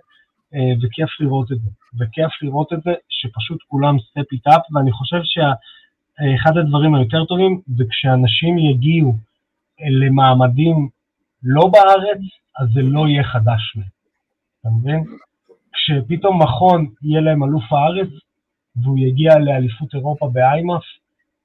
[0.52, 1.70] וכיף לראות את זה.
[1.98, 7.60] וכיף לראות את זה, שפשוט כולם סטפ איט אפ, ואני חושב שאחד הדברים היותר טובים
[7.76, 9.14] זה כשאנשים יגיעו
[10.00, 10.88] למעמדים
[11.42, 12.20] לא בארץ,
[12.58, 13.86] אז זה לא יהיה חדש להם,
[14.60, 15.04] אתה מבין?
[15.72, 18.08] כשפתאום מכון יהיה להם אלוף הארץ,
[18.76, 20.82] והוא יגיע לאליפות אירופה באיימאף,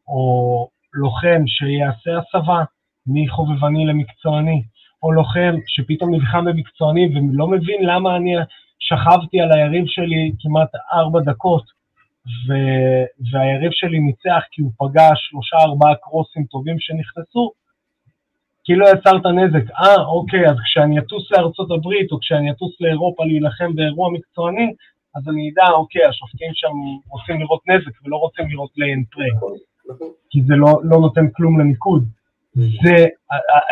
[0.07, 2.63] או לוחם שיעשה הסבה
[3.07, 4.63] מחובבני למקצועני,
[5.03, 8.33] או לוחם שפתאום נלחם במקצועני ולא מבין למה אני
[8.79, 11.63] שכבתי על היריב שלי כמעט ארבע דקות,
[12.47, 12.53] ו...
[13.31, 17.51] והיריב שלי ניצח כי הוא פגע שלושה ארבעה קרוסים טובים שנכנסו,
[18.63, 19.71] כי לא יצרת נזק.
[19.71, 24.73] אה, אוקיי, אז כשאני אטוס לארצות הברית, או כשאני אטוס לאירופה להילחם באירוע מקצועני,
[25.15, 26.73] אז אני אדע, אוקיי, השופטים שם
[27.09, 29.29] רוצים לראות נזק ולא רוצים לראות ליין פריי,
[30.29, 32.03] כי זה לא, לא נותן כלום לניקוד.
[32.55, 33.05] זה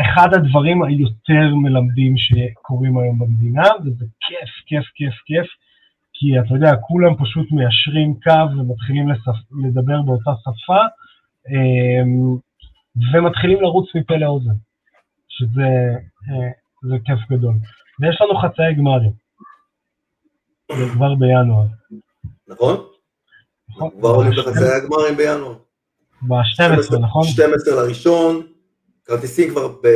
[0.01, 5.47] אחד הדברים היותר מלמדים שקורים היום במדינה, וזה כיף, כיף, כיף, כיף,
[6.13, 9.51] כי אתה יודע, כולם פשוט מיישרים קו ומתחילים לספ...
[9.63, 10.81] לדבר באותה שפה,
[11.49, 12.37] אמ,
[13.13, 14.55] ומתחילים לרוץ מפה לאוזן,
[15.29, 15.69] שזה
[16.83, 17.53] זה כיף גדול.
[17.99, 19.11] ויש לנו חצאי גמרים,
[20.71, 21.65] זה כבר בינואר.
[22.47, 22.75] נכון?
[23.69, 23.89] נכון.
[23.99, 25.55] כבר עולים לחצאי הגמרים בינואר.
[26.21, 27.23] ב-12, נכון?
[27.23, 28.41] 12 לראשון,
[29.05, 29.87] כרטיסים כבר, ב,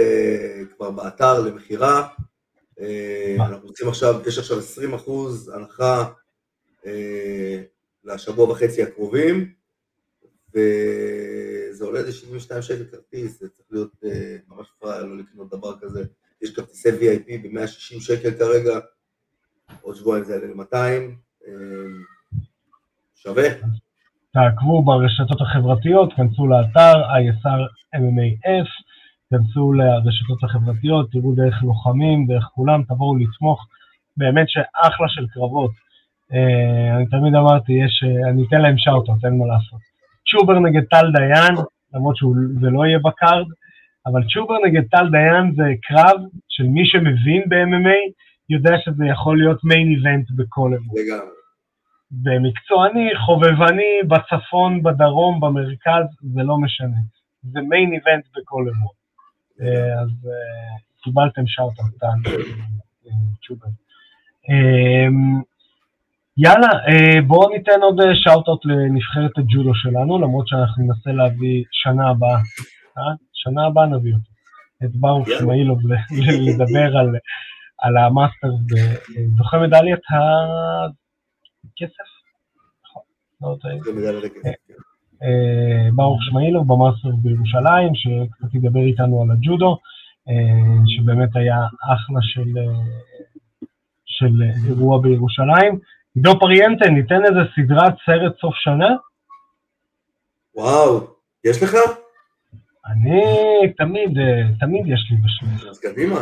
[0.76, 2.08] כבר באתר למכירה.
[2.80, 6.04] אה, אנחנו רוצים עכשיו, יש עכשיו 20 אחוז הנחה
[6.86, 7.62] אה,
[8.04, 9.54] לשבוע וחצי הקרובים,
[10.50, 15.80] וזה עולה איזה 72 שקל כרטיס, זה צריך להיות אה, ממש פראייר לא לקנות דבר
[15.80, 16.06] כזה.
[16.42, 18.80] יש כרטיסי VIP ב-160 שקל כרגע,
[19.82, 20.76] עוד שבועיים זה יעלה ל-200,
[23.16, 23.50] שווה.
[24.34, 27.62] תעקבו ברשתות החברתיות, כנסו לאתר ISR
[27.96, 28.68] MMAF,
[29.30, 33.68] כנסו לרשתות החברתיות, תראו דרך לוחמים, דרך כולם, תבואו לתמוך,
[34.18, 35.72] באמת שאחלה של קרבות.
[36.34, 39.80] אה, אני תמיד אמרתי, יש, אה, אני אתן להם שאוטות, אין מה לעשות.
[40.32, 41.56] צ'ובר נגד טל דיין,
[41.94, 43.46] למרות שזה לא יהיה בקארד,
[44.08, 46.18] אבל צ'ובר נגד טל דיין זה קרב
[46.50, 48.02] של מי שמבין ב-MMA,
[48.50, 51.02] יודע שזה יכול להיות מיין איבנט בכל אירוע.
[51.02, 51.36] לגמרי.
[52.12, 56.98] במקצועני, חובבני, בצפון, בדרום, במרכז, זה לא משנה.
[57.44, 59.05] זה מיין איבנט בכל אירוע.
[59.62, 62.34] אה, אז אה, קיבלתם שאוט על
[63.42, 63.68] צ'ובר.
[66.38, 72.40] יאללה, אה, בואו ניתן עוד שאוט לנבחרת הג'ודו שלנו, למרות שאנחנו ננסה להביא שנה הבאה.
[73.34, 74.36] שנה הבאה נביא אותו.
[74.84, 75.80] את ברוך שמאילוב
[76.48, 76.98] לדבר
[77.80, 78.48] על המאסטר,
[79.38, 80.00] זוכה מדליית
[81.64, 82.10] הכסף?
[82.84, 83.04] נכון,
[83.42, 83.56] לא
[84.44, 84.65] כן.
[85.94, 89.78] ברוך שמאילוב במאסטר בירושלים, שקצת ידבר איתנו על הג'ודו,
[90.30, 91.58] אה, שבאמת היה
[91.94, 92.80] אחלה של, אה,
[94.06, 95.80] של אירוע בירושלים.
[96.16, 98.90] עידו פריאנטה, ניתן איזה סדרת סרט סוף שנה?
[100.56, 101.08] וואו,
[101.44, 101.76] יש לך?
[102.86, 103.22] אני
[103.78, 105.70] תמיד, אה, תמיד יש לי בשלב.
[105.70, 106.20] אז קדימה.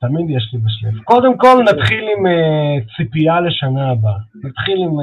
[0.00, 1.02] תמיד יש לי בשלב.
[1.02, 2.26] קודם כל נתחיל עם
[2.96, 4.18] ציפייה לשנה הבאה.
[4.44, 4.96] נתחיל עם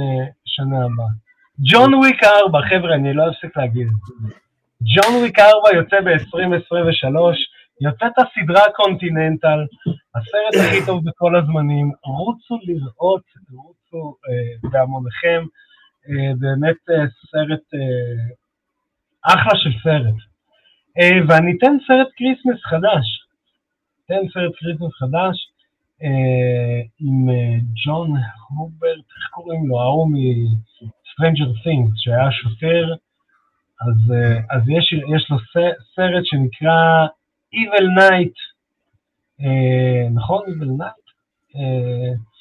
[0.46, 1.31] שנה הבאה.
[1.70, 4.36] ג'ון וויק 4, חבר'ה, אני לא אפסיק להגיד את זה.
[4.82, 7.16] ג'ון וויק 4 יוצא ב-2023,
[7.82, 9.60] יוצאת הסדרה קונטיננטל,
[10.16, 15.44] הסרט הכי טוב בכל הזמנים, רוצו לראות, רוצו uh, בהמוניכם,
[16.06, 16.10] uh,
[16.40, 20.16] באמת uh, סרט, uh, אחלה של סרט.
[21.00, 23.06] Uh, ואני אתן סרט Christmas חדש,
[24.06, 25.36] אתן סרט Christmas חדש
[26.02, 28.12] uh, עם uh, ג'ון
[28.58, 29.82] הוברט, איך קוראים לו?
[29.82, 30.08] ההוא
[31.20, 32.94] מ-Stranger Things, שהיה שוטר,
[33.82, 35.38] אז, uh, אז יש, יש לו
[35.96, 37.08] סרט שנקרא
[37.56, 38.38] Evil Night,
[39.42, 40.46] uh, נכון?
[40.46, 41.12] Evil Night?
[41.56, 42.32] Uh,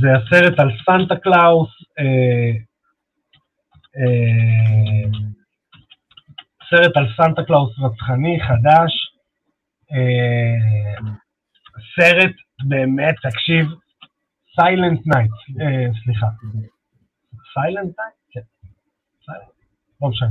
[0.00, 1.68] זה הסרט על סנטה קלאוס,
[6.70, 9.10] סרט על סנטה קלאוס רצחני חדש,
[9.92, 11.10] אה,
[11.94, 12.34] סרט
[12.68, 13.66] באמת, תקשיב,
[14.60, 15.30] Silent Night,
[15.60, 16.26] אה, סליחה,
[17.54, 18.14] Silent Night?
[18.30, 18.40] כן,
[20.02, 20.30] לא משנה.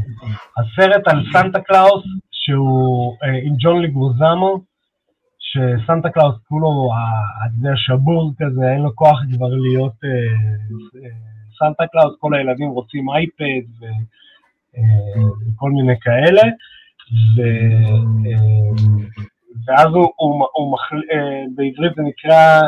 [0.57, 4.61] הסרט על סנטה קלאוס, שהוא אה, עם ג'ון לגויזמו,
[5.39, 6.89] שסנטה קלאוס כולו,
[7.45, 9.95] אתה יודע, שבור כזה, אין לו כוח כבר להיות
[11.59, 13.85] סנטה קלאוס, כל הילדים רוצים אייפד
[15.53, 16.41] וכל מיני כאלה,
[19.67, 20.77] ואז הוא.
[21.13, 22.61] אה, בעברית זה נקרא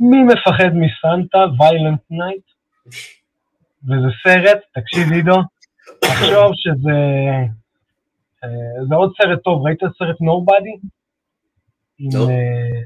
[0.00, 2.44] מי מפחד מסנטה, Violent Night,
[3.84, 5.36] וזה סרט, תקשיב עידו,
[6.00, 6.98] תחשוב שזה
[8.44, 10.76] אה, זה עוד סרט טוב, ראית את סרט Nobody?
[11.98, 12.30] עם לא.
[12.30, 12.82] אה,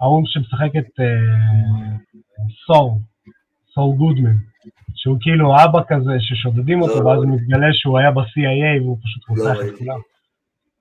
[0.00, 1.00] ההוא שמשחק את
[2.66, 3.00] סול,
[3.74, 4.36] סול גודמן,
[4.94, 7.26] שהוא כאילו אבא כזה ששודדים אותו, לא, ואז לא.
[7.26, 9.98] מתגלה שהוא היה ב-CIA והוא פשוט רוצח את כולם.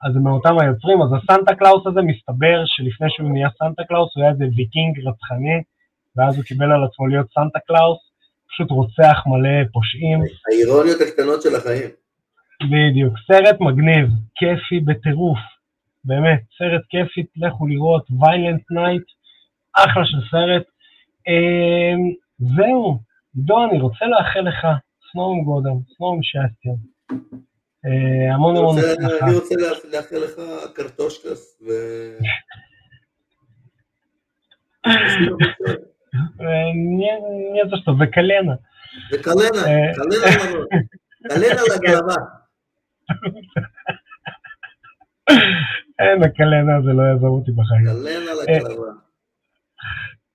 [0.03, 4.23] אז זה מאותם היוצרים, אז הסנטה קלאוס הזה מסתבר שלפני שהוא נהיה סנטה קלאוס הוא
[4.23, 5.61] היה איזה ויקינג רצחני,
[6.15, 7.99] ואז הוא קיבל על עצמו להיות סנטה קלאוס,
[8.49, 10.19] פשוט רוצח מלא פושעים.
[10.51, 11.89] האירוניות הקטנות של החיים.
[12.63, 15.39] בדיוק, סרט מגניב, כיפי בטירוף,
[16.05, 19.03] באמת, סרט כיפי, לכו לראות, Violent Night,
[19.73, 20.63] אחלה של סרט.
[21.27, 22.01] אמ,
[22.55, 22.99] זהו,
[23.35, 24.67] עידו, אני רוצה לאחל לך,
[25.11, 26.73] с Новым годом, с новым счастьем.
[27.86, 29.26] אה, המון המון הצלחה.
[29.26, 29.54] אני רוצה
[29.92, 30.32] לאחל לך
[30.74, 31.70] קרטושקס ו...
[37.54, 38.58] Не за что, за колено.
[39.10, 39.62] За колено,
[39.96, 40.66] колено,
[41.30, 42.14] колено לגלבה.
[45.98, 47.84] אין, הקלנה הזה לא יעזוב אותי בחיים.
[47.84, 48.92] קלנה לגלבה.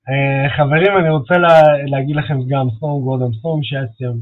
[0.09, 4.17] אה, חברים, אני רוצה לה, להגיד לכם גם, סנום גורדם, סנום שעצם, אה,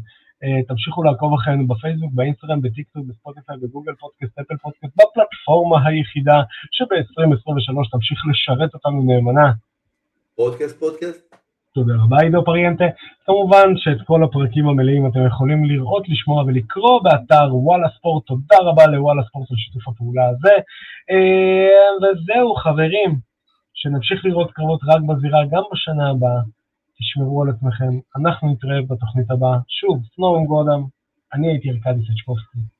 [0.68, 8.18] תמשיכו לעקוב אחרינו בפייסבוק, באינסטגרם, בטיקטוק, בספוטיפיי, בגוגל פודקאסט, אפל פודקאסט, בפלטפורמה היחידה שב-2023 תמשיך
[8.30, 9.53] לשרת אותנו נאמנה.
[10.36, 11.30] פודקאסט, פודקאסט?
[11.74, 12.84] תודה רבה עידו פריאנטה.
[13.26, 18.26] כמובן שאת כל הפרקים המלאים אתם יכולים לראות, לשמוע ולקרוא באתר וואלה ספורט.
[18.26, 20.53] תודה רבה לוואלה ספורט על שיתוף הפעולה הזה.
[21.11, 23.18] אה, וזהו חברים,
[23.74, 26.41] שנמשיך לראות קרבות רק בזירה גם בשנה הבאה.
[27.01, 29.59] תשמרו על עצמכם, אנחנו נתראה בתוכנית הבאה.
[29.68, 30.82] שוב, סנורם גודם,
[31.34, 32.59] אני הייתי ארכדי סצ'קובסקי.
[32.59, 32.80] פקה.